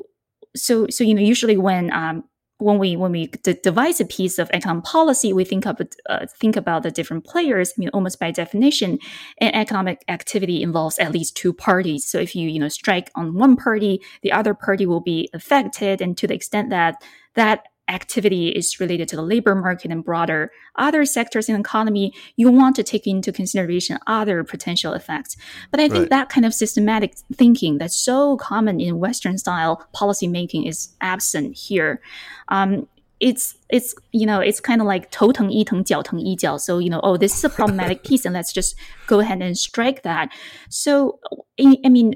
[0.54, 2.24] so, so, you know, usually when, um,
[2.58, 6.26] when we when we d- devise a piece of economic policy, we think of uh,
[6.38, 7.70] think about the different players.
[7.70, 8.98] I mean, almost by definition,
[9.40, 12.06] an economic activity involves at least two parties.
[12.06, 16.00] So if you you know strike on one party, the other party will be affected,
[16.00, 17.02] and to the extent that
[17.34, 22.13] that activity is related to the labor market and broader other sectors in the economy,
[22.37, 25.35] you want to take into consideration other potential effects.
[25.69, 26.09] But I think right.
[26.09, 31.57] that kind of systematic thinking that's so common in Western style policy making is absent
[31.57, 32.01] here.
[32.47, 32.87] Um,
[33.19, 37.45] it's it's you know it's kind of like 头疼一疼脚疼一脚 so you know oh this is
[37.45, 40.29] a problematic piece and let's just go ahead and strike that
[40.69, 41.19] so
[41.59, 42.15] i mean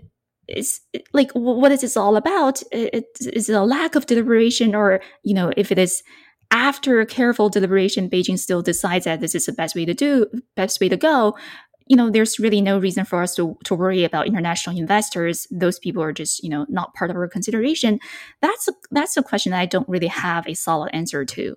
[0.50, 0.80] is
[1.12, 2.62] like what is this all about?
[2.72, 6.02] Is it a lack of deliberation, or you know, if it is
[6.50, 10.26] after careful deliberation, Beijing still decides that this is the best way to do,
[10.56, 11.36] best way to go.
[11.86, 15.46] You know, there's really no reason for us to, to worry about international investors.
[15.50, 17.98] Those people are just, you know, not part of our consideration.
[18.42, 21.56] That's a, that's a question that I don't really have a solid answer to.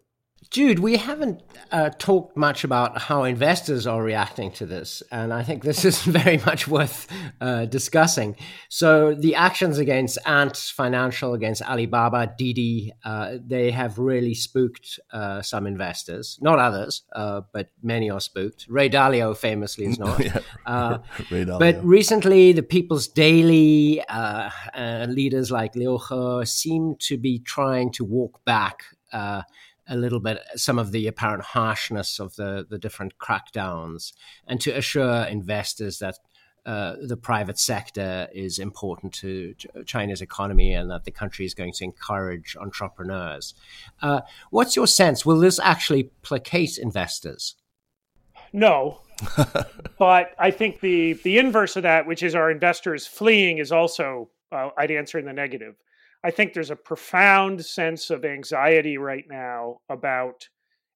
[0.53, 1.41] Jude, we haven't
[1.71, 6.03] uh, talked much about how investors are reacting to this, and I think this is
[6.03, 7.07] very much worth
[7.41, 8.35] uh, discussing.
[8.69, 15.41] So, the actions against Ant Financial, against Alibaba, Didi, uh, they have really spooked uh,
[15.41, 18.67] some investors, not others, uh, but many are spooked.
[18.69, 20.23] Ray Dalio famously is not.
[20.23, 20.37] yeah.
[20.67, 20.99] Uh,
[21.31, 21.57] Ray Dalio.
[21.57, 24.03] But recently, the People's Daily
[25.07, 28.83] leaders like Liu He seem to be trying to walk back
[29.87, 34.13] a little bit some of the apparent harshness of the, the different crackdowns
[34.47, 36.15] and to assure investors that
[36.65, 39.53] uh, the private sector is important to
[39.85, 43.53] China's economy and that the country is going to encourage entrepreneurs.
[44.01, 45.25] Uh, what's your sense?
[45.25, 47.55] Will this actually placate investors?
[48.53, 49.01] No.
[49.99, 54.29] but I think the, the inverse of that, which is our investors fleeing, is also,
[54.51, 55.75] uh, I'd answer in the negative.
[56.23, 60.47] I think there's a profound sense of anxiety right now about,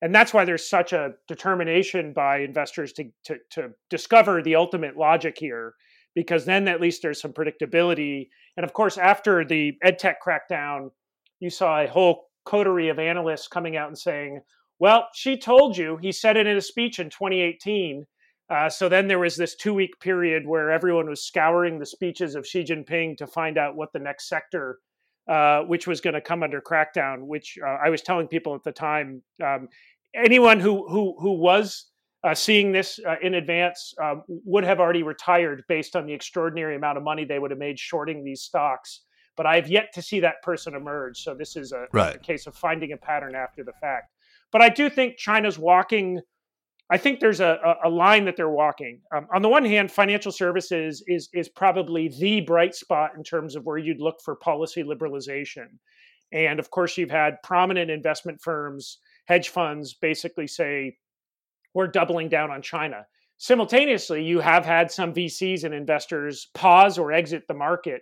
[0.02, 4.96] and that's why there's such a determination by investors to, to, to discover the ultimate
[4.96, 5.74] logic here,
[6.16, 8.30] because then at least there's some predictability.
[8.56, 10.92] And of course, after the edtech crackdown,
[11.40, 14.40] you saw a whole coterie of analysts coming out and saying,
[14.80, 18.06] well, Xi told you, he said it in a speech in 2018.
[18.50, 22.36] Uh, so then there was this two week period where everyone was scouring the speeches
[22.36, 24.80] of Xi Jinping to find out what the next sector
[25.28, 27.26] uh, which was going to come under crackdown.
[27.26, 29.68] Which uh, I was telling people at the time, um,
[30.16, 31.88] anyone who who who was
[32.24, 36.76] uh, seeing this uh, in advance um, would have already retired based on the extraordinary
[36.76, 39.02] amount of money they would have made shorting these stocks.
[39.36, 41.20] But I have yet to see that person emerge.
[41.20, 42.16] So this is a, right.
[42.16, 44.12] a case of finding a pattern after the fact.
[44.52, 46.22] But I do think China's walking
[46.90, 49.02] I think there's a, a line that they're walking.
[49.14, 53.56] Um, on the one hand, financial services is is probably the bright spot in terms
[53.56, 55.68] of where you'd look for policy liberalization.
[56.32, 60.98] And of course, you've had prominent investment firms, hedge funds, basically say
[61.74, 63.06] we're doubling down on China.
[63.38, 68.02] Simultaneously, you have had some VCs and investors pause or exit the market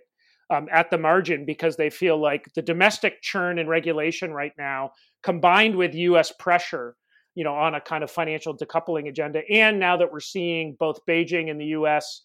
[0.50, 4.92] um, at the margin because they feel like the domestic churn and regulation right now,
[5.22, 6.32] combined with U.S.
[6.38, 6.96] pressure
[7.36, 9.42] you know, on a kind of financial decoupling agenda.
[9.50, 12.22] And now that we're seeing both Beijing and the U.S.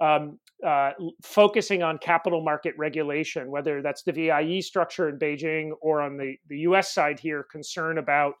[0.00, 0.90] Um, uh,
[1.22, 6.34] focusing on capital market regulation, whether that's the VIE structure in Beijing or on the,
[6.48, 6.92] the U.S.
[6.92, 8.34] side here, concern about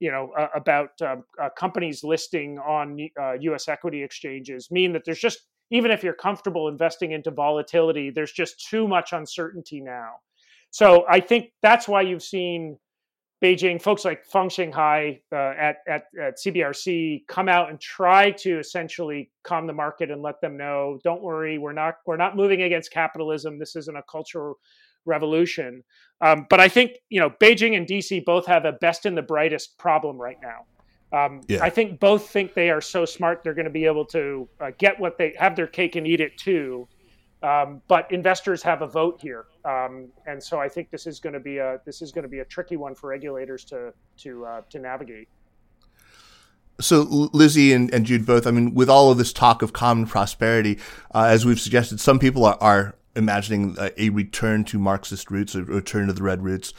[0.00, 2.98] you know uh, about um, uh, companies listing on
[3.40, 3.68] U.S.
[3.68, 5.40] Uh, equity exchanges mean that there's just
[5.70, 10.14] even if you're comfortable investing into volatility, there's just too much uncertainty now.
[10.70, 12.78] So I think that's why you've seen
[13.42, 18.58] Beijing, folks like Fang Xinghai uh, at, at, at CBRC come out and try to
[18.58, 22.62] essentially calm the market and let them know, don't worry, we're not we're not moving
[22.62, 23.58] against capitalism.
[23.58, 24.58] This isn't a cultural
[25.06, 25.82] revolution.
[26.20, 29.22] Um, but I think you know Beijing and DC both have a best and the
[29.22, 30.66] brightest problem right now.
[31.12, 31.64] Um, yeah.
[31.64, 34.70] I think both think they are so smart they're going to be able to uh,
[34.78, 36.86] get what they have their cake and eat it too.
[37.42, 41.32] Um, but investors have a vote here, um, and so I think this is going
[41.32, 44.44] to be a this is going to be a tricky one for regulators to to
[44.44, 45.28] uh, to navigate.
[46.80, 50.06] So Lizzi and, and, Jude both, I mean, with all of this talk of common
[50.06, 50.78] prosperity,
[51.14, 55.54] uh, as we've suggested, some people are, are imagining a, a, return to Marxist roots,
[55.54, 56.72] a return to the red roots.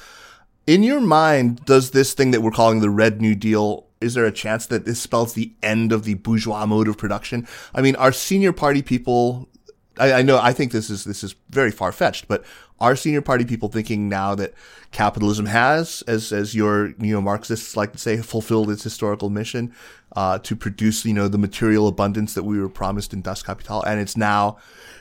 [0.65, 4.25] In your mind, does this thing that we're calling the Red New Deal, is there
[4.25, 7.47] a chance that this spells the end of the bourgeois mode of production?
[7.75, 9.49] I mean, are senior party people
[9.97, 12.43] I, I know I think this is this is very far fetched, but
[12.79, 14.53] are senior party people thinking now that
[14.91, 19.73] capitalism has, as as your neo Marxists like to say, fulfilled its historical mission
[20.15, 23.83] uh, to produce you know the material abundance that we were promised in Das Kapital,
[23.83, 24.57] and it's now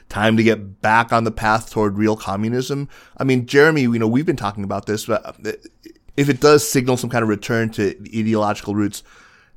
[0.09, 2.89] time to get back on the path toward real communism.
[3.17, 5.53] I mean, Jeremy, you know, we've been talking about this, but uh,
[6.17, 9.05] if it does signal some kind of return to ideological roots,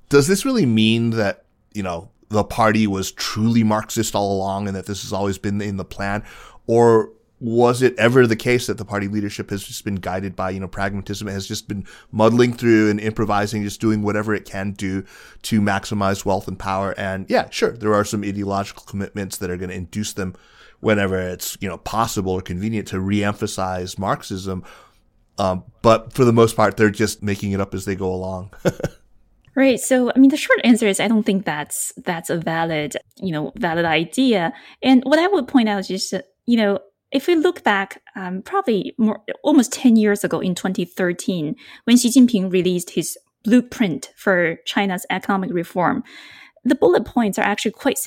[0.10, 4.76] does this really mean that you know the party was truly Marxist all along and
[4.76, 6.24] that this has always been in the plan?
[6.68, 10.50] Or was it ever the case that the party leadership has just been guided by,
[10.50, 14.72] you know, pragmatism, has just been muddling through and improvising, just doing whatever it can
[14.72, 15.04] do
[15.44, 16.94] to maximize wealth and power?
[16.98, 20.36] And yeah, sure, there are some ideological commitments that are going to induce them
[20.80, 24.64] whenever it's, you know, possible or convenient to reemphasize Marxism.
[25.38, 28.54] Um, but for the most part, they're just making it up as they go along.
[29.56, 29.80] Right.
[29.80, 33.32] So, I mean, the short answer is I don't think that's that's a valid, you
[33.32, 34.52] know, valid idea.
[34.82, 36.14] And what I would point out is just,
[36.48, 36.80] you know,
[37.12, 42.10] if we look back, um, probably more, almost 10 years ago in 2013, when Xi
[42.10, 46.04] Jinping released his blueprint for China's economic reform,
[46.64, 48.00] the bullet points are actually quite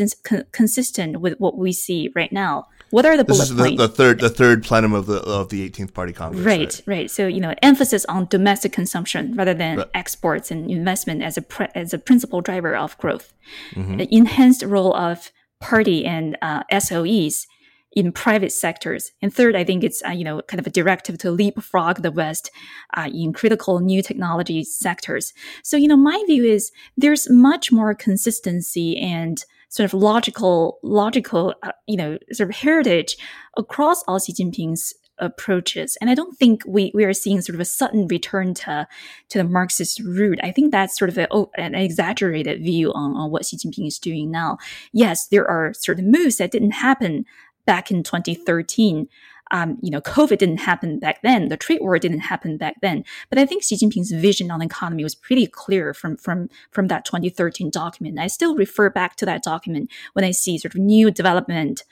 [0.50, 2.66] consistent with what we see right now.
[2.90, 3.82] What are the this bullet is the, points?
[3.82, 6.44] the third the third plenum of the of the 18th Party Congress.
[6.44, 7.10] Right, right, right.
[7.10, 9.88] So you know, emphasis on domestic consumption rather than right.
[9.94, 13.32] exports and investment as a pre- as a principal driver of growth.
[13.74, 13.96] Mm-hmm.
[13.96, 17.46] The enhanced role of party and uh, SOEs
[17.92, 19.12] in private sectors.
[19.22, 22.12] And third, I think it's uh, you know kind of a directive to leapfrog the
[22.12, 22.50] West
[22.94, 25.32] uh, in critical new technology sectors.
[25.64, 29.44] So you know, my view is there's much more consistency and
[29.76, 33.18] sort of logical, logical, uh, you know, sort of heritage
[33.58, 35.98] across all Xi Jinping's approaches.
[36.00, 38.88] And I don't think we, we are seeing sort of a sudden return to,
[39.28, 40.40] to the Marxist route.
[40.42, 43.86] I think that's sort of a, oh, an exaggerated view on, on what Xi Jinping
[43.86, 44.56] is doing now.
[44.92, 47.26] Yes, there are certain moves that didn't happen
[47.66, 49.08] back in 2013
[49.50, 51.48] um, you know, COVID didn't happen back then.
[51.48, 53.04] The trade war didn't happen back then.
[53.28, 56.88] But I think Xi Jinping's vision on the economy was pretty clear from from from
[56.88, 58.18] that 2013 document.
[58.18, 61.84] I still refer back to that document when I see sort of new development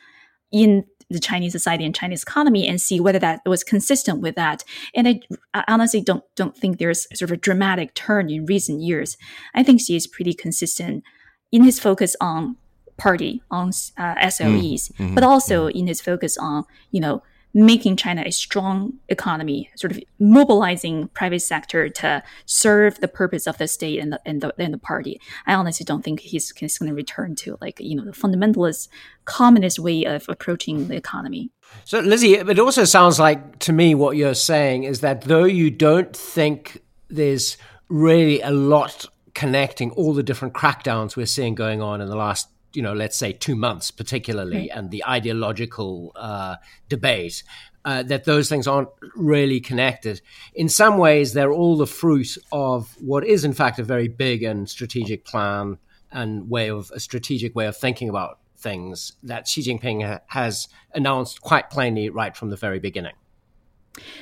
[0.50, 4.64] in the Chinese society and Chinese economy and see whether that was consistent with that.
[4.94, 5.20] And I,
[5.52, 9.16] I, honestly don't don't think there's sort of a dramatic turn in recent years.
[9.54, 11.04] I think Xi is pretty consistent
[11.52, 12.56] in his focus on
[12.96, 15.14] party on uh, SOEs, mm-hmm.
[15.14, 15.78] but also mm-hmm.
[15.78, 17.22] in his focus on you know
[17.54, 23.56] making China a strong economy, sort of mobilizing private sector to serve the purpose of
[23.58, 25.20] the state and the, and the, and the party.
[25.46, 28.88] I honestly don't think he's, he's going to return to like, you know, the fundamentalist
[29.24, 31.50] communist way of approaching the economy.
[31.84, 35.70] So, Lizzi, it also sounds like to me what you're saying is that though you
[35.70, 37.56] don't think there's
[37.88, 42.48] really a lot connecting all the different crackdowns we're seeing going on in the last
[42.74, 44.70] you know, let's say two months, particularly, right.
[44.74, 46.56] and the ideological uh,
[46.88, 47.42] debate,
[47.84, 50.20] uh, that those things aren't really connected.
[50.54, 54.42] In some ways, they're all the fruit of what is, in fact, a very big
[54.42, 55.78] and strategic plan
[56.10, 60.68] and way of a strategic way of thinking about things that Xi Jinping ha- has
[60.94, 63.14] announced quite plainly right from the very beginning.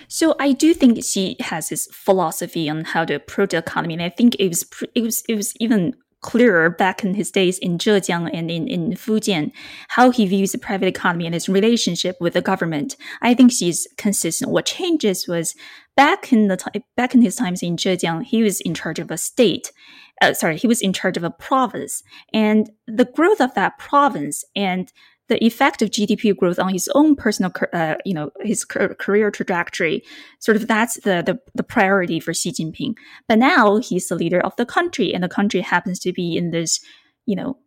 [0.09, 4.03] So I do think Xi has his philosophy on how to approach the economy, and
[4.03, 7.79] I think it was it was it was even clearer back in his days in
[7.79, 9.53] Zhejiang and in, in Fujian,
[9.89, 12.97] how he views the private economy and his relationship with the government.
[13.20, 14.51] I think Xi's consistent.
[14.51, 15.55] What changes was
[15.97, 19.18] back in the back in his times in Zhejiang, he was in charge of a
[19.18, 19.73] state.
[20.20, 22.03] Uh, sorry, he was in charge of a province,
[22.33, 24.93] and the growth of that province and
[25.29, 30.03] the effect of GDP growth on his own personal, uh, you know, his career trajectory.
[30.41, 32.95] Sort of that's the, the, the priority for Xi Jinping.
[33.29, 36.51] But now he's the leader of the country, and the country happens to be in
[36.51, 36.81] this,
[37.27, 37.59] you know,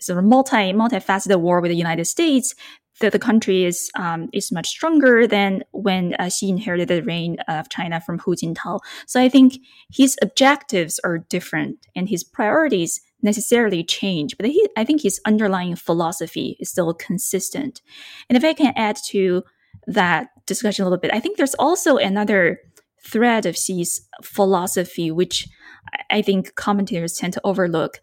[0.00, 2.54] sort of multi multifaceted war with the United States.
[3.00, 7.36] That the country is um, is much stronger than when uh, Xi inherited the reign
[7.46, 8.80] of China from Hu Jintao.
[9.06, 14.84] So I think his objectives are different, and his priorities necessarily change, but he, I
[14.84, 17.82] think his underlying philosophy is still consistent.
[18.28, 19.42] And if I can add to
[19.86, 22.60] that discussion a little bit, I think there's also another
[23.04, 25.48] thread of Xi's philosophy, which
[26.10, 28.00] I think commentators tend to overlook.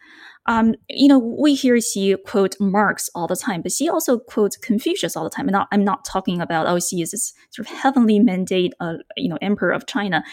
[0.47, 4.57] Um, you know, we hear Xi quote Marx all the time, but Xi also quotes
[4.57, 5.47] Confucius all the time.
[5.47, 9.29] And I'm not talking about, oh, Xi is this sort of heavenly mandate, uh, you
[9.29, 10.23] know, emperor of China.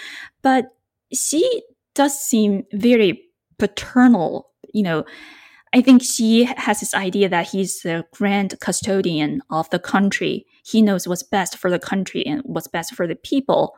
[0.43, 0.67] But
[1.13, 1.63] Xi
[1.95, 3.23] does seem very
[3.59, 5.05] paternal you know,
[5.75, 10.47] I think Xi has this idea that he's the grand custodian of the country.
[10.65, 13.77] He knows what's best for the country and what's best for the people.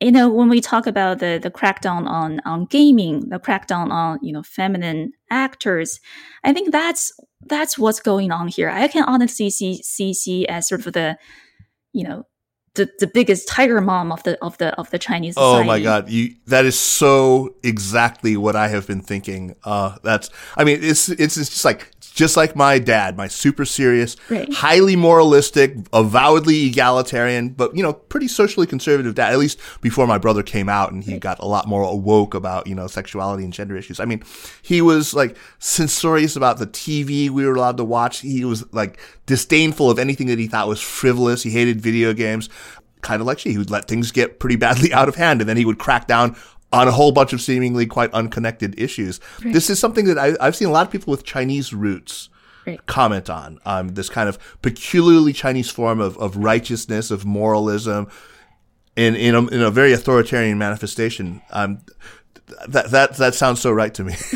[0.00, 4.18] you know, when we talk about the the crackdown on on gaming, the crackdown on
[4.22, 6.00] you know feminine actors,
[6.44, 7.12] I think that's
[7.46, 8.68] that's what's going on here.
[8.70, 11.16] I can honestly see Xi as sort of the
[11.92, 12.24] you know
[12.76, 15.62] the, the biggest tiger mom of the of the of the Chinese society.
[15.62, 19.56] Oh my god, you that is so exactly what I have been thinking.
[19.64, 23.66] Uh that's I mean it's it's, it's just like just like my dad, my super
[23.66, 24.50] serious, Right.
[24.52, 29.32] highly moralistic, avowedly egalitarian, but you know, pretty socially conservative dad.
[29.34, 32.66] At least before my brother came out and he got a lot more awoke about
[32.66, 34.00] you know sexuality and gender issues.
[34.00, 34.22] I mean,
[34.62, 38.20] he was like censorious about the TV we were allowed to watch.
[38.20, 41.42] He was like disdainful of anything that he thought was frivolous.
[41.42, 42.48] He hated video games.
[43.02, 45.48] Kind of like Xi, he would let things get pretty badly out of hand, and
[45.48, 46.34] then he would crack down
[46.76, 49.20] on a whole bunch of seemingly quite unconnected issues.
[49.40, 52.28] This is something that I, I've seen a lot of people with Chinese roots
[52.66, 52.84] Right.
[52.86, 53.60] comment on.
[53.64, 58.08] Um, this kind of peculiarly Chinese form of, of righteousness, of moralism,
[58.96, 61.42] in in a, in a very authoritarian manifestation.
[61.52, 61.78] Um,
[62.68, 64.14] that that that sounds so right to me.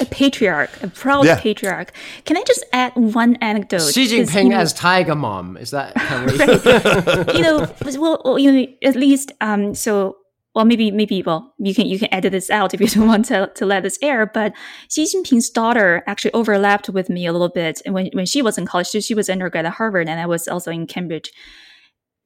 [0.00, 1.40] a patriarch, a proud Yeah.
[1.40, 1.92] patriarch.
[2.24, 3.80] Can I just add one anecdote?
[3.92, 5.56] Xi 'Cause, you Jinping know- as Tiger Mom.
[5.56, 6.26] Is that can
[7.28, 10.18] we, you know, well, well, you know, at least, um, so,
[10.54, 13.26] well, maybe, maybe, well, you can, you can edit this out if you don't want
[13.26, 14.52] to, to let this air, but
[14.88, 17.80] Xi Jinping's daughter actually overlapped with me a little bit.
[17.84, 20.26] And when, when she was in college, she, she was undergrad at Harvard and I
[20.26, 21.32] was also in Cambridge.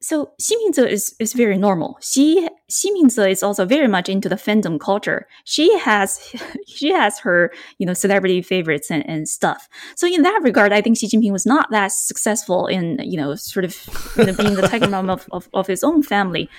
[0.05, 1.97] So Xi Mingze is, is very normal.
[1.99, 5.25] Xi, Xi Mingze is also very much into the fandom culture.
[5.45, 6.31] She has,
[6.67, 9.67] she has her, you know, celebrity favorites and, and stuff.
[9.95, 13.33] So in that regard, I think Xi Jinping was not that successful in, you know,
[13.33, 13.75] sort of
[14.15, 16.51] you know, being the tiger mom of, of, of his own family.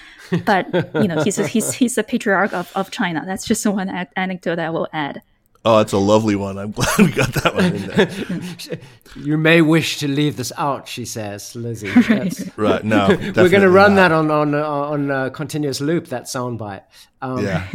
[0.44, 0.66] But,
[0.96, 3.22] you know, he's a, he's, he's the patriarch of, of China.
[3.24, 5.22] That's just one anecdote I will add.
[5.68, 6.58] Oh, it's a lovely one.
[6.58, 8.78] I'm glad we got that one in there.
[9.16, 11.92] you may wish to leave this out, she says, Lizzi.
[12.06, 12.84] That's- Right?
[12.84, 14.08] No, We're going to run not.
[14.08, 16.06] that on on uh, on uh, continuous loop.
[16.06, 16.82] That soundbite.
[17.20, 17.66] Um, Yeah.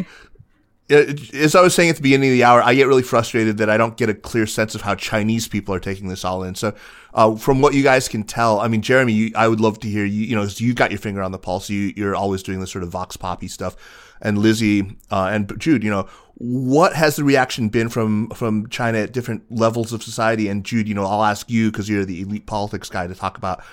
[0.92, 3.70] As I was saying at the beginning of the hour, I get really frustrated that
[3.70, 6.56] I don't get a clear sense of how Chinese people are taking this all in.
[6.56, 6.76] So,
[7.14, 9.88] uh, from what you guys can tell, I mean, Jeremy, you, I would love to
[9.88, 10.26] hear you.
[10.26, 11.70] You know, you've got your finger on the pulse.
[11.70, 13.76] You, you're always doing this sort of vox poppy stuff.
[14.22, 19.00] And Lizzi uh, and Jude, you know, what has the reaction been from from China
[19.00, 20.48] at different levels of society?
[20.48, 23.38] And Jude, you know, I'll ask you because you're the elite politics guy to talk
[23.38, 23.64] about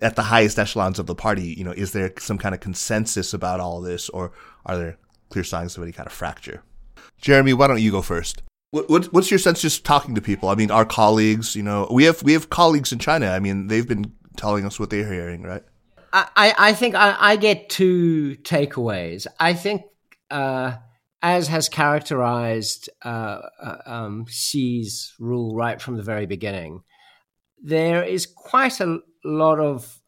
[0.00, 1.54] at the highest echelons of the party.
[1.56, 4.32] You know, is there some kind of consensus about all this, or
[4.66, 4.98] are there
[5.30, 6.62] clear signs of any kind of fracture?
[7.20, 8.42] Jeremy, why don't you go first?
[8.70, 10.48] What, what, what's your sense just talking to people?
[10.48, 13.30] I mean, our colleagues, you know, we have we have colleagues in China.
[13.30, 15.62] I mean, they've been telling us what they're hearing, right?
[16.12, 19.26] I, I I think I, I get two takeaways.
[19.40, 19.82] I think,
[20.30, 20.76] uh,
[21.22, 26.82] as has characterized uh, uh, um, Xi's rule right from the very beginning,
[27.62, 30.00] there is quite a lot of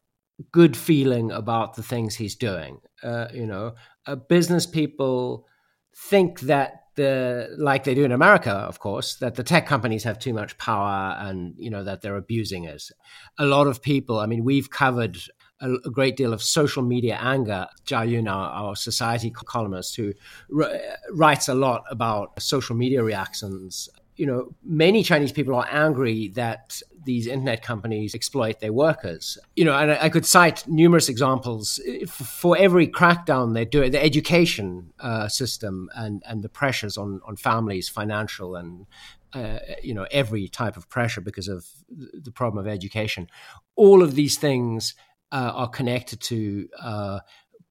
[0.51, 2.79] good feeling about the things he's doing.
[3.03, 3.73] Uh, you know,
[4.05, 5.47] uh, business people
[5.95, 10.19] think that the like they do in America, of course, that the tech companies have
[10.19, 12.91] too much power and you know that they're abusing us.
[13.37, 15.17] A lot of people, I mean, we've covered
[15.59, 17.67] a, a great deal of social media anger.
[17.85, 20.13] Jia Yun, our, our society columnist, who
[20.59, 20.71] r-
[21.13, 23.89] writes a lot about social media reactions.
[24.21, 29.37] You know, many Chinese people are angry that these internet companies exploit their workers.
[29.55, 33.89] You know, and I, I could cite numerous examples for every crackdown they do.
[33.89, 38.85] The education uh, system and and the pressures on on families, financial and
[39.33, 43.27] uh, you know every type of pressure because of the problem of education.
[43.75, 44.93] All of these things
[45.31, 47.19] uh, are connected to uh,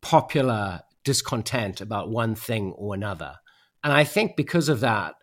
[0.00, 3.36] popular discontent about one thing or another,
[3.84, 5.14] and I think because of that,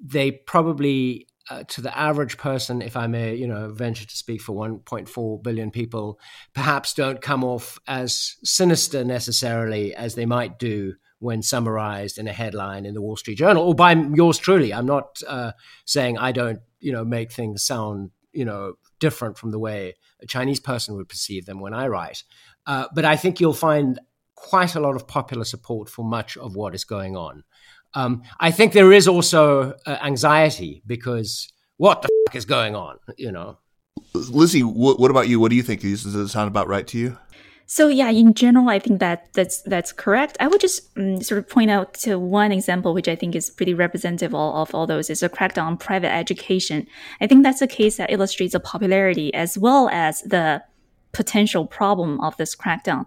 [0.00, 4.40] they probably uh, to the average person, if I may, you know, venture to speak
[4.40, 6.18] for 1.4 billion people,
[6.54, 12.32] perhaps don't come off as sinister necessarily as they might do when summarized in a
[12.32, 14.72] headline in the Wall Street Journal or by yours truly.
[14.72, 15.52] I'm not uh,
[15.84, 20.26] saying I don't, you know, make things sound, you know, different from the way a
[20.26, 22.22] Chinese person would perceive them when I write.
[22.66, 24.00] Uh, but I think you'll find
[24.34, 27.44] quite a lot of popular support for much of what is going on.
[27.94, 32.98] Um, I think there is also uh, anxiety because what the fuck is going on?
[33.16, 33.58] You know.
[34.14, 35.40] Lizzi, what, what about you?
[35.40, 35.80] What do you think?
[35.80, 37.18] Does it sound about right to you?
[37.66, 40.36] So yeah, in general, I think that that's that's correct.
[40.40, 43.48] I would just um, sort of point out to one example, which I think is
[43.48, 46.86] pretty representative of, of all those, is a crackdown on private education.
[47.20, 50.62] I think that's a case that illustrates the popularity as well as the
[51.12, 53.06] potential problem of this crackdown.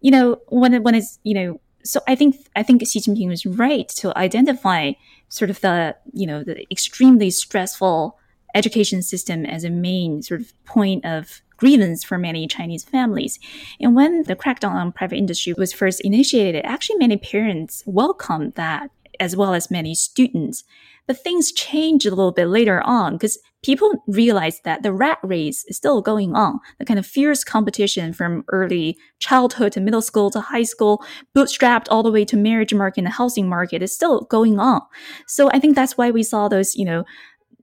[0.00, 3.28] You know, when it, when it's you know, so I think I think Xi Jinping
[3.28, 4.92] was right to identify
[5.28, 8.18] sort of the you know the extremely stressful
[8.54, 13.38] education system as a main sort of point of grievance for many Chinese families.
[13.80, 18.90] And when the crackdown on private industry was first initiated, actually many parents welcomed that
[19.20, 20.64] as well as many students.
[21.06, 25.64] But things changed a little bit later on because people realized that the rat race
[25.66, 26.60] is still going on.
[26.78, 31.04] The kind of fierce competition from early childhood to middle school to high school,
[31.34, 34.80] bootstrapped all the way to marriage market and housing market is still going on.
[35.26, 37.04] So I think that's why we saw those, you know,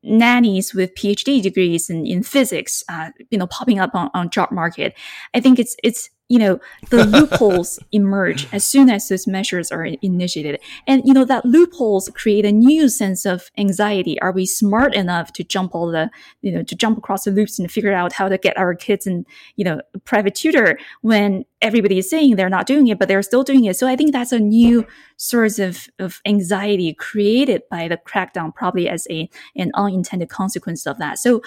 [0.03, 4.51] nannies with PhD degrees in, in physics, uh, you know, popping up on, on job
[4.51, 4.93] market.
[5.33, 6.59] I think it's it's you know,
[6.89, 10.59] the loopholes emerge as soon as those measures are initiated.
[10.85, 14.19] And, you know, that loopholes create a new sense of anxiety.
[14.21, 16.09] Are we smart enough to jump all the,
[16.41, 19.07] you know, to jump across the loops and figure out how to get our kids
[19.07, 19.25] in,
[19.55, 23.43] you know, private tutor when everybody is saying they're not doing it, but they're still
[23.43, 23.77] doing it.
[23.77, 28.89] So I think that's a new source of, of anxiety created by the crackdown, probably
[28.89, 31.19] as a, an unintended consequence of that.
[31.19, 31.41] So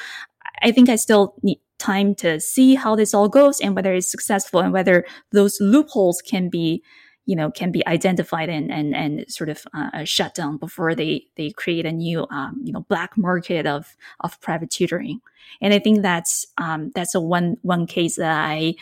[0.62, 4.10] I think I still need time to see how this all goes and whether it's
[4.10, 6.82] successful and whether those loopholes can be
[7.26, 11.24] you know can be identified and and, and sort of uh, shut down before they
[11.36, 15.20] they create a new um, you know black market of of private tutoring.
[15.60, 18.74] And i think that's um, that's a one one case that i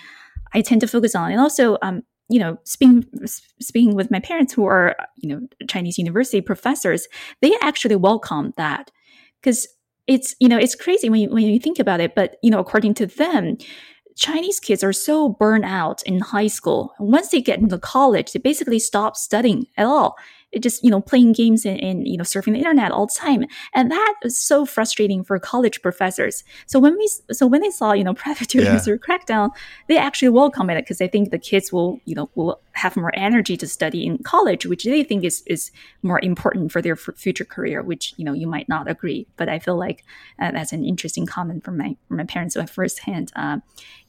[0.52, 1.30] i tend to focus on.
[1.30, 3.04] And also um, you know, speaking
[3.60, 7.08] speaking with my parents who are you know Chinese university professors,
[7.40, 8.90] they actually welcome that.
[9.40, 9.66] Because
[10.08, 12.58] it's you know it's crazy when you, when you think about it but you know
[12.58, 13.56] according to them
[14.16, 16.92] chinese kids are so burned out in high school.
[16.98, 20.16] Once they get into college they basically stop studying at all
[20.60, 23.44] just you know playing games and, and, you know surfing the internet all the time.
[23.74, 26.42] And that is so frustrating for college professors.
[26.66, 28.94] So when we so when they saw you know private tutors yeah.
[28.94, 29.50] crackdown
[29.88, 33.12] they actually welcome it because they think the kids will you know will have more
[33.14, 35.70] energy to study in college which they think is is
[36.02, 39.26] more important for their f- future career which you know you might not agree.
[39.36, 40.04] But i feel like
[40.40, 43.58] uh, that's an interesting comment from my from my parents who have firsthand uh,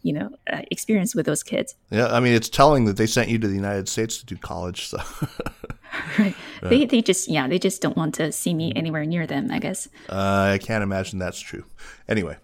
[0.01, 1.75] you know uh, experience with those kids.
[1.89, 4.37] Yeah i mean it's telling that they sent you to the united states to do
[4.37, 4.99] college so
[6.17, 6.19] right.
[6.61, 6.69] right.
[6.69, 9.49] They they just yeah they just don't want to see me anywhere near them.
[9.51, 9.87] I guess.
[10.09, 11.65] Uh, I can't imagine that's true.
[12.07, 12.37] Anyway,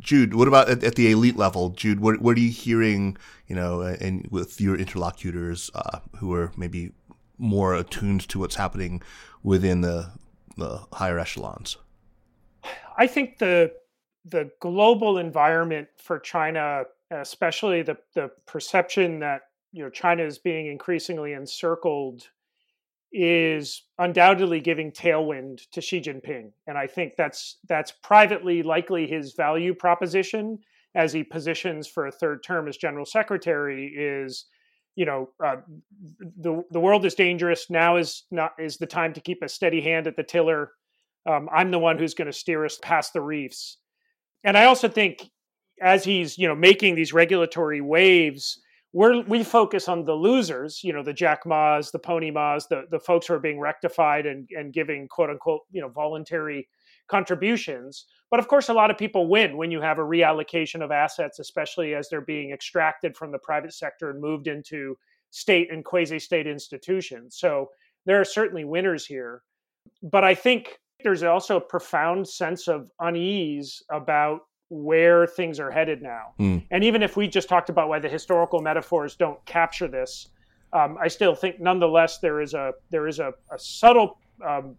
[0.00, 1.70] Jude, what about at, at, the elite level?
[1.70, 3.16] Jude, what what are you hearing?
[3.46, 6.92] You know, and with your interlocutors uh, who are maybe
[7.38, 9.02] more attuned to what's happening
[9.42, 10.10] within the
[10.56, 11.76] the higher echelons.
[12.96, 13.72] I think the
[14.24, 20.66] the global environment for China, especially the the perception that you know China is being
[20.66, 22.28] increasingly encircled
[23.12, 29.34] is undoubtedly giving tailwind to Xi Jinping, and I think that's that's privately likely his
[29.34, 30.58] value proposition
[30.94, 34.46] as he positions for a third term as general secretary is
[34.94, 35.56] you know uh,
[36.38, 37.70] the the world is dangerous.
[37.70, 40.72] Now is not is the time to keep a steady hand at the tiller.
[41.24, 43.78] Um, i'm the one who's going to steer us past the reefs.
[44.42, 45.30] And i also think
[45.80, 48.60] as he's you know making these regulatory waves
[48.92, 52.84] we're we focus on the losers, you know, the Jack Ma's, the Pony Ma's, the
[52.90, 56.68] the folks who are being rectified and and giving quote unquote, you know, voluntary
[57.08, 58.06] contributions.
[58.30, 61.38] But of course, a lot of people win when you have a reallocation of assets,
[61.38, 64.96] especially as they're being extracted from the private sector and moved into
[65.30, 67.36] state and quasi-state institutions.
[67.38, 67.70] So
[68.06, 69.42] there are certainly winners here.
[70.02, 74.40] But I think there's also a profound sense of unease about
[74.72, 76.32] where things are headed now.
[76.40, 76.64] Mm.
[76.70, 80.28] And even if we just talked about why the historical metaphors don't capture this,
[80.72, 84.76] um, I still think nonetheless there is a there is a, a subtle um,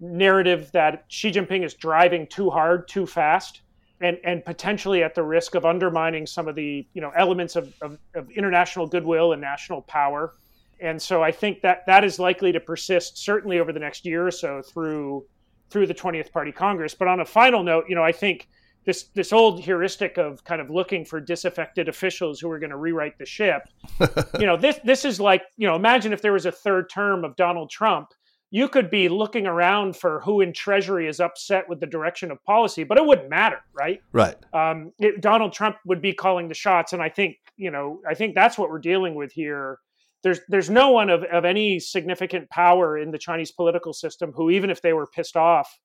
[0.00, 3.60] narrative that Xi Jinping is driving too hard, too fast,
[4.00, 7.72] and and potentially at the risk of undermining some of the you know elements of,
[7.82, 10.34] of, of international goodwill and national power.
[10.80, 14.26] And so I think that that is likely to persist certainly over the next year
[14.26, 15.24] or so through
[15.70, 16.94] through the 20th Party Congress.
[16.94, 18.48] But on a final note, you know, I think
[18.86, 22.76] this this old heuristic of kind of looking for disaffected officials who are going to
[22.76, 23.62] rewrite the ship.
[24.38, 27.24] you know, this this is like you know, imagine if there was a third term
[27.24, 28.08] of Donald Trump.
[28.50, 32.42] You could be looking around for who in Treasury is upset with the direction of
[32.44, 34.00] policy, but it wouldn't matter, right?
[34.12, 34.36] Right.
[34.54, 38.14] Um, it, Donald Trump would be calling the shots, and I think you know, I
[38.14, 39.80] think that's what we're dealing with here.
[40.22, 44.50] There's there's no one of, of any significant power in the Chinese political system who,
[44.50, 45.76] even if they were pissed off,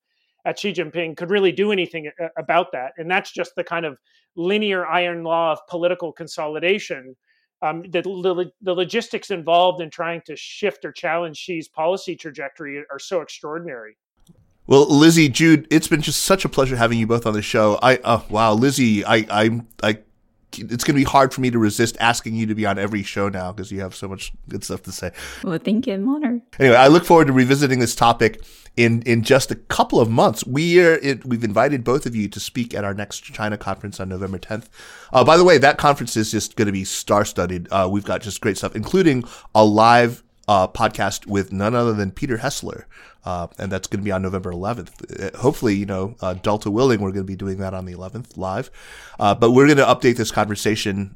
[0.44, 2.92] at Xi Jinping could really do anything uh, about that.
[2.96, 3.98] And that's just the kind of
[4.36, 7.16] linear iron law of political consolidation.
[7.60, 12.82] Um, the, the, the, logistics involved in trying to shift or challenge Xi's policy trajectory
[12.90, 13.96] are so extraordinary.
[14.66, 17.78] Well, Lizzi, Jude, it's been just such a pleasure having you both on the show.
[17.80, 19.98] I, uh, wow, Lizzi, I, I, I
[20.58, 23.02] it's going to be hard for me to resist asking you to be on every
[23.02, 25.12] show now because you have so much good stuff to say.
[25.42, 25.94] Well, thank you.
[25.94, 26.42] I'm honored.
[26.58, 28.42] Anyway, I look forward to revisiting this topic
[28.76, 30.46] in in just a couple of months.
[30.46, 34.00] We are it, we've invited both of you to speak at our next China conference
[34.00, 34.66] on November 10th.
[35.12, 37.68] Uh, by the way, that conference is just going to be star studded.
[37.70, 39.24] Uh, we've got just great stuff, including
[39.54, 42.84] a live uh, podcast with none other than Peter Hessler.
[43.24, 45.34] Uh, and that's going to be on November 11th.
[45.34, 47.94] Uh, hopefully, you know, uh, Delta willing, we're going to be doing that on the
[47.94, 48.70] 11th live.
[49.20, 51.14] Uh, but we're going to update this conversation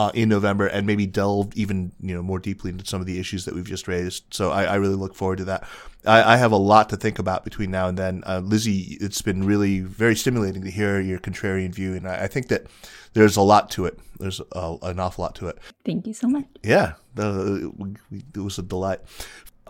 [0.00, 3.18] uh, in November and maybe delve even you know more deeply into some of the
[3.18, 4.24] issues that we've just raised.
[4.30, 5.68] So I, I really look forward to that.
[6.06, 8.22] I, I, have a lot to think about between now and then.
[8.24, 12.26] Uh, Lizzi, it's been really very stimulating to hear your contrarian view, and I, I
[12.28, 12.66] think that
[13.12, 13.98] there's a lot to it.
[14.18, 15.58] There's a, an awful lot to it.
[15.84, 16.44] Thank you so much.
[16.62, 17.96] Yeah, we,
[18.34, 19.00] it was a delight.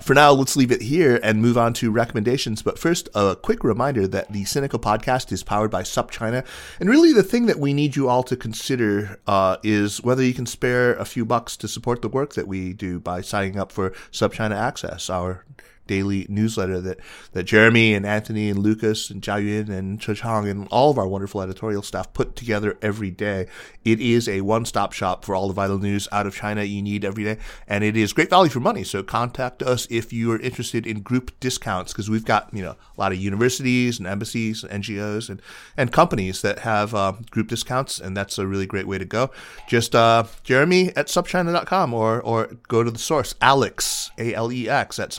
[0.00, 2.62] For now, let's leave it here and move on to recommendations.
[2.62, 6.46] But first, a quick reminder that the Sinica podcast is powered by SupChina.
[6.80, 10.32] And really, the thing that we need you all to consider uh, is whether you
[10.32, 13.70] can spare a few bucks to support the work that we do by signing up
[13.70, 15.44] for SupChina Access, our
[15.90, 17.00] daily newsletter that,
[17.32, 20.98] that Jeremy and Anthony and Lucas and Jia Yun and Che Chang and all of
[20.98, 23.48] our wonderful editorial staff put together every day.
[23.84, 27.04] It is a one-stop shop for all the vital news out of China you need
[27.04, 28.84] every day, and it is great value for money.
[28.84, 32.76] So contact us if you are interested in group discounts because we've got you know
[32.96, 35.42] a lot of universities and embassies and NGOs and
[35.76, 39.32] and companies that have uh, group discounts, and that's a really great way to go.
[39.68, 44.68] Just uh, Jeremy at supchina.com or or go to the source Alex A L E
[44.68, 45.10] X at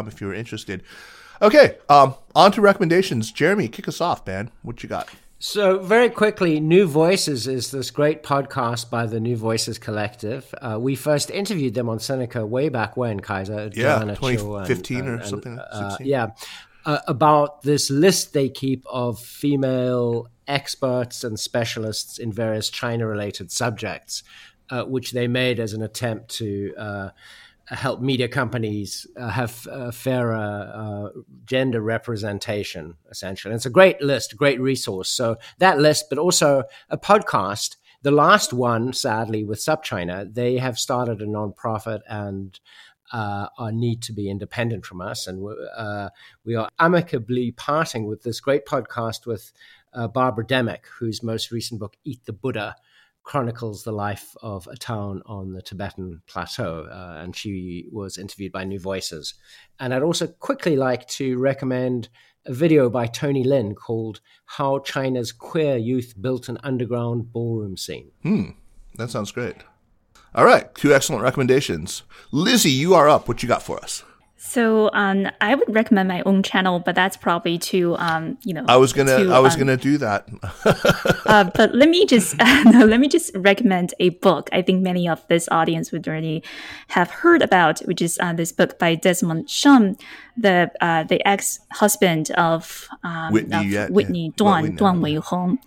[0.00, 0.82] if you're interested.
[1.42, 3.30] Okay, um, on to recommendations.
[3.32, 4.50] Jeremy, kick us off, man.
[4.62, 5.08] What you got?
[5.40, 10.54] So, very quickly, NüVoices is this great podcast by the NüVoices Collective.
[10.62, 13.70] Uh, we first interviewed them on Sinica way back when, Kaiser.
[13.74, 15.58] Yeah, 2015 and, or and, something.
[15.58, 16.28] Uh, yeah,
[16.86, 23.50] uh, about this list they keep of female experts and specialists in various China related
[23.50, 24.22] subjects,
[24.70, 27.08] uh, which they made as an attempt to uh,
[27.66, 33.52] help media companies uh, have uh, fairer uh, gender representation, essentially.
[33.52, 35.08] And it's a great list, great resource.
[35.08, 37.76] So that list, but also a podcast.
[38.02, 42.58] The last one, sadly, with SupChina, they have started a nonprofit and
[43.12, 45.46] uh, are need to be independent from us, and
[45.76, 46.08] uh,
[46.44, 49.52] we are amicably parting with this great podcast with
[49.92, 52.76] uh, Barbara Demick, whose most recent book, "Eat the Buddha,"
[53.24, 58.52] chronicles the life of a town on the Tibetan plateau, uh, and she was interviewed
[58.52, 59.34] by NüVoices.
[59.80, 62.08] And I'd also quickly like to recommend
[62.46, 68.10] a video by Tony Lin called How China's Queer Youth Built an Underground Ballroom Scene.
[68.22, 68.50] Hmm,
[68.96, 69.56] that sounds great.
[70.34, 72.02] All right, two excellent recommendations.
[72.32, 73.26] Lizzi, you are up.
[73.26, 74.04] What you got for us?
[74.36, 78.64] So um, I would recommend my own channel, but that's probably too um, you know.
[78.68, 80.28] I was gonna too, I was um, gonna do that.
[81.26, 84.50] uh, but let me just no, let me just recommend a book.
[84.52, 86.42] I think many of this audience would already
[86.88, 89.96] have heard about, which is uh, this book by Desmond Shum,
[90.36, 94.32] the uh, the ex husband of, um, Whitney, of Whitney yeah.
[94.36, 95.58] Duan Duan Weihong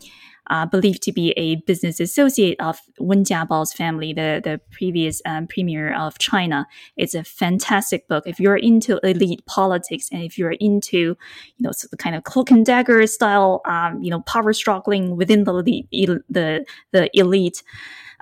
[0.50, 5.48] uh, believed to be a business associate of Wen Jiabao's family, the, the previous um,
[5.48, 6.68] premier of China.
[6.96, 8.24] It's a fantastic book.
[8.26, 11.18] If you're into elite politics and if you're into, you
[11.60, 15.44] know, so the kind of cloak and dagger style, um, you know, power struggling within
[15.44, 15.88] the elite,
[16.30, 17.64] the, the elite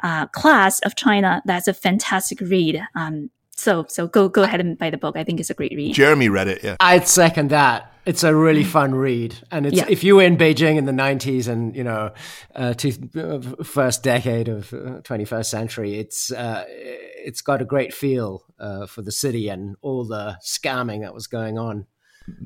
[0.04, 2.82] uh, class of China, that's a fantastic read.
[2.96, 5.16] Um, so so go go ahead and buy the book.
[5.16, 5.96] I think it's a great read.
[5.96, 6.64] Jeremy read it.
[6.64, 7.95] Yeah, I'd second that.
[8.06, 8.68] It's a really mm.
[8.68, 9.86] fun read, and it's yeah.
[9.90, 12.12] if you were in Beijing in the '90s and you know,
[12.54, 17.94] uh, to, uh, first decade of uh, 21st century, it's uh, it's got a great
[17.94, 21.88] feel uh, for the city and all the scamming that was going on.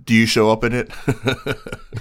[0.03, 0.91] Do you show up in it?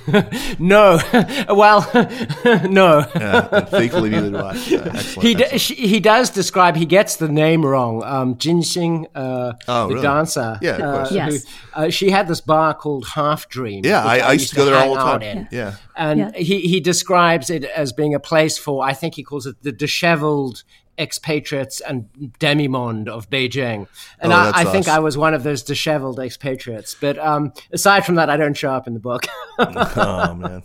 [0.59, 0.99] no.
[1.55, 1.89] well,
[2.69, 3.07] no.
[3.15, 4.51] yeah, thankfully, neither do I.
[4.51, 8.03] excellent, he, d- he does describe, he gets the name wrong.
[8.03, 10.03] Um, Jin Xing, uh, oh, the really?
[10.03, 10.59] dancer.
[10.61, 11.13] Yeah, of uh, course.
[11.13, 11.45] Uh, yes.
[11.45, 13.85] Who, uh, she had this bar called Half Dream.
[13.85, 15.23] Yeah, I, I, used to go there all the time.
[15.23, 15.49] In.
[15.53, 15.77] Yeah.
[15.95, 16.33] And yeah.
[16.33, 19.71] He, he describes it as being a place for, I think he calls it the
[19.71, 20.65] disheveled
[20.99, 22.09] expatriates and
[22.41, 23.87] demimonde of Beijing.
[24.21, 24.95] And oh, I, I, think us.
[24.95, 26.95] I was one of those disheveled expatriates.
[26.95, 29.27] But um, aside from that, I don't show up in the book.
[29.59, 30.63] oh, man.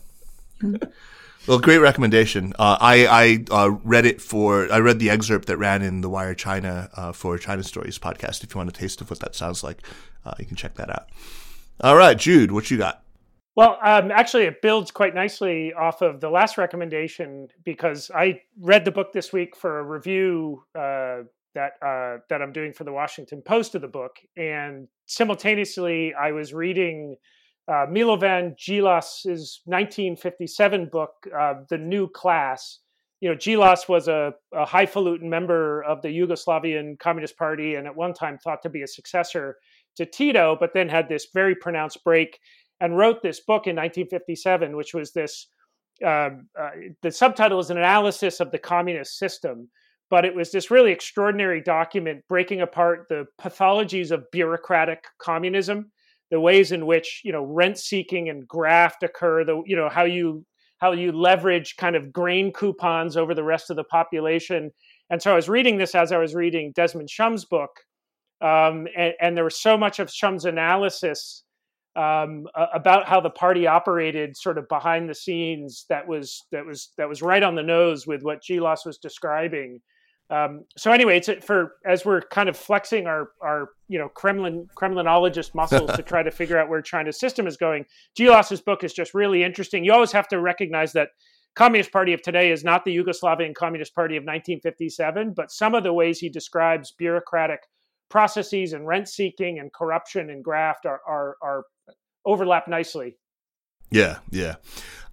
[1.46, 2.54] Well, great recommendation.
[2.58, 3.06] Uh, I
[3.52, 6.90] I uh, read it for I read the excerpt that ran in the Wire China
[6.96, 8.46] uh, for China Stories podcast.
[8.46, 9.86] If you want a taste of what that sounds like,
[10.26, 11.10] uh, you can check that out.
[11.82, 13.03] All right, Jude, what you got?
[13.56, 18.84] Well, um, actually, it builds quite nicely off of the last recommendation because I read
[18.84, 21.22] the book this week for a review uh,
[21.54, 26.32] that uh, that I'm doing for the Washington Post of the book, and simultaneously, I
[26.32, 27.16] was reading
[27.68, 32.80] uh, Milovan Djilas's 1957 book, uh, "The New Class,"
[33.24, 37.96] you know, Djilas was a, a highfalutin member of the Yugoslavian Communist Party and at
[37.96, 39.60] one time thought to be a successor
[39.96, 42.38] to Tito, but then had this very pronounced break
[42.84, 45.48] and wrote this book in 1957, which was this.
[46.06, 49.70] Um, uh, the subtitle is an analysis of the communist system,
[50.10, 55.92] but it was this really extraordinary document breaking apart the pathologies of bureaucratic communism,
[56.30, 60.04] the ways in which you know rent seeking and graft occur, the you know how
[60.04, 60.46] you
[60.80, 64.70] how you leverage kind of grain coupons over the rest of the population.
[65.10, 67.70] And so I was reading this as I was reading Desmond Shum's book,
[68.42, 71.44] um, and, and, there was so much of Shum's analysis
[71.96, 76.92] um, about how the party operated, sort of behind the scenes, that was that was
[76.98, 79.80] that was right on the nose with what Djilas was describing.
[80.30, 84.68] Um, so anyway, it's for as we're kind of flexing our our you know Kremlin
[84.76, 87.86] Kremlinologist muscles to try to figure out where China's system is going.
[88.18, 89.86] Djilas's book is just really interesting.
[89.86, 91.10] You always have to recognize that
[91.56, 95.84] Communist Party of today is not the Yugoslavian Communist Party of 1957, but some of
[95.84, 97.60] the ways he describes bureaucratic
[98.10, 101.66] processes and rent seeking and corruption and graft are, are, are
[102.26, 103.18] overlap nicely.
[103.92, 104.56] Yeah, yeah.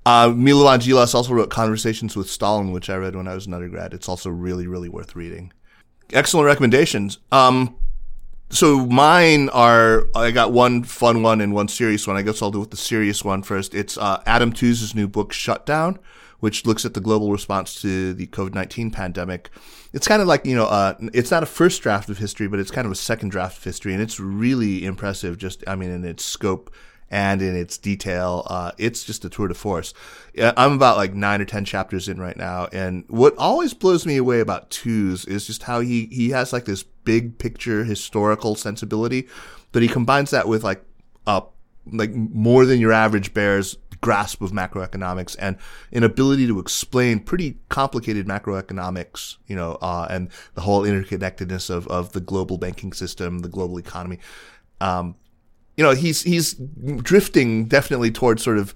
[0.07, 3.55] Uh, Milovan Djilas also wrote Conversations with Stalin, which I read when I was an
[3.55, 3.93] undergrad.
[3.93, 5.53] It's also really, really worth reading.
[6.13, 7.19] Excellent recommendations.
[7.31, 7.77] Um,
[8.49, 12.17] so mine are I got one fun one and one serious one.
[12.17, 13.75] I guess I'll do with the serious one first.
[13.75, 15.99] It's uh, Adam Tooze's new book Shutdown,
[16.41, 19.51] which looks at the global response to the COVID nineteen pandemic
[19.93, 22.59] it's kind of like you know uh, it's not a first draft of history but
[22.59, 25.91] it's kind of a second draft of history and it's really impressive just i mean
[25.91, 26.73] in its scope
[27.11, 29.93] and in its detail uh, it's just a tour de force
[30.57, 34.17] i'm about like nine or ten chapters in right now and what always blows me
[34.17, 39.29] away about Tooze is just how he he has like this big picture historical sensibility
[39.73, 40.83] but he combines that with like
[41.27, 41.41] uh
[41.93, 45.57] like more than your average bears grasp of macroeconomics and
[45.93, 51.87] an ability to explain pretty complicated macroeconomics, you know, uh, and the whole interconnectedness of,
[51.89, 54.19] of the global banking system, the global economy.
[54.81, 55.17] Um,
[55.81, 56.53] you know, he's he's
[56.99, 58.75] drifting definitely towards sort of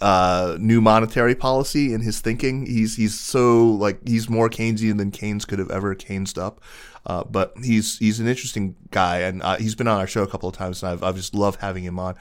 [0.00, 2.64] uh, new monetary policy in his thinking.
[2.64, 6.60] He's he's so like he's more Keynesian than Keynes could have ever Keynesed up.
[7.06, 10.26] Uh, but he's he's an interesting guy, and uh, he's been on our show a
[10.26, 12.14] couple of times, and I've I've just loved having him on.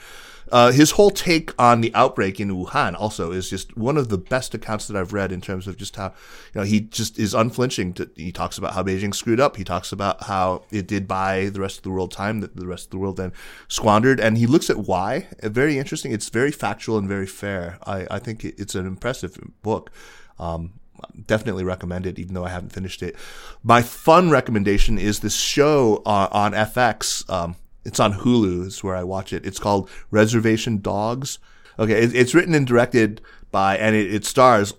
[0.51, 4.18] Uh, his whole take on the outbreak in Wuhan also is just one of the
[4.18, 6.14] best accounts that I've read in terms of just how,
[6.53, 7.93] you know, he just is unflinching.
[7.93, 9.55] To, he talks about how Beijing screwed up.
[9.55, 12.68] He talks about how it did buy the rest of the world time that the
[12.68, 13.31] rest of the world then
[13.68, 14.19] squandered.
[14.19, 15.27] And he looks at why.
[15.41, 16.11] Very interesting.
[16.11, 17.80] It's very factual and very fair.
[17.85, 19.91] I, I think it's an impressive book.
[20.38, 20.73] Um,
[21.25, 23.15] definitely recommend it, even though I haven't finished it.
[23.63, 27.30] My fun recommendation is this show uh, on FX.
[27.30, 27.55] Um,
[27.85, 28.67] it's on Hulu.
[28.67, 29.45] Is where I watch it.
[29.45, 31.39] It's called Reservation Dogs.
[31.80, 33.21] Okay, it, it's written and directed
[33.51, 34.73] by, and it, it stars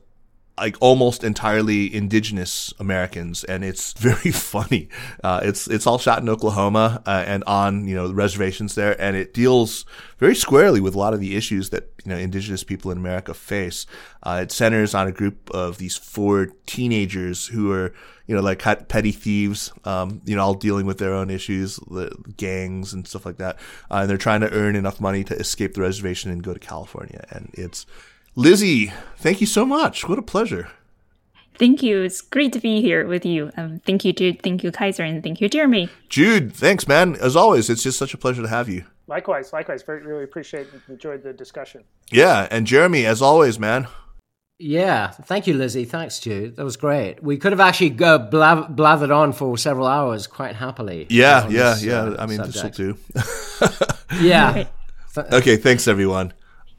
[0.56, 4.88] like almost entirely indigenous Americans, and it's very funny.
[5.22, 9.16] Uh, it's it's all shot in Oklahoma uh, and on you know reservations there, and
[9.16, 9.84] it deals
[10.18, 13.34] very squarely with a lot of the issues that you know indigenous people in America
[13.34, 13.86] face.
[14.22, 17.92] Uh, it centers on a group of these four teenagers who are
[18.26, 22.14] you know like petty thieves, um, you know all dealing with their own issues, the
[22.36, 23.56] gangs and stuff like that,
[23.90, 26.60] uh, and they're trying to earn enough money to escape the reservation and go to
[26.60, 27.86] California, and it's
[28.36, 30.08] Lizzi, thank you so much.
[30.08, 30.68] What a pleasure.
[31.56, 32.02] Thank you.
[32.02, 33.52] It's great to be here with you.
[33.56, 34.42] Um, thank you, Jude.
[34.42, 35.04] Thank you, Kaiser.
[35.04, 35.88] And thank you, Jeremy.
[36.08, 37.14] Jude, thanks, man.
[37.16, 38.84] As always, it's just such a pleasure to have you.
[39.06, 39.84] Likewise, likewise.
[39.84, 41.84] Very, really appreciate and enjoyed the discussion.
[42.10, 42.48] Yeah.
[42.50, 43.86] And Jeremy, as always, man.
[44.58, 45.10] Yeah.
[45.10, 45.88] Thank you, Lizzi.
[45.88, 46.56] Thanks, Jude.
[46.56, 47.22] That was great.
[47.22, 51.06] We could have actually go blath- blathered on for several hours quite happily.
[51.08, 51.46] Yeah.
[51.48, 51.74] Yeah.
[51.74, 52.02] This, yeah.
[52.02, 52.98] Uh, I mean, this will do.
[54.20, 54.66] yeah.
[55.16, 55.56] okay.
[55.56, 56.32] Thanks, everyone.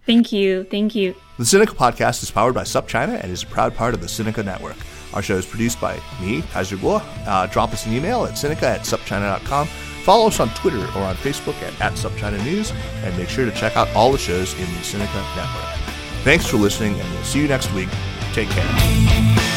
[0.06, 0.66] Thank you.
[0.66, 1.16] Thank you.
[1.38, 4.46] The Sinica podcast is powered by SupChina and is a proud part of the Sinica
[4.46, 4.78] Network.
[5.14, 7.02] Our show is produced by me, Kaiser Kuo.
[7.26, 9.68] Uh, drop us an email at sinica at supchina.com.
[10.04, 12.72] Follow us on Twitter or on Facebook at, at SupChina News,
[13.04, 15.96] and make sure to check out all the shows in the Sinica Network.
[16.24, 17.90] Thanks for listening, and we'll see you next week.
[18.34, 19.55] Take care.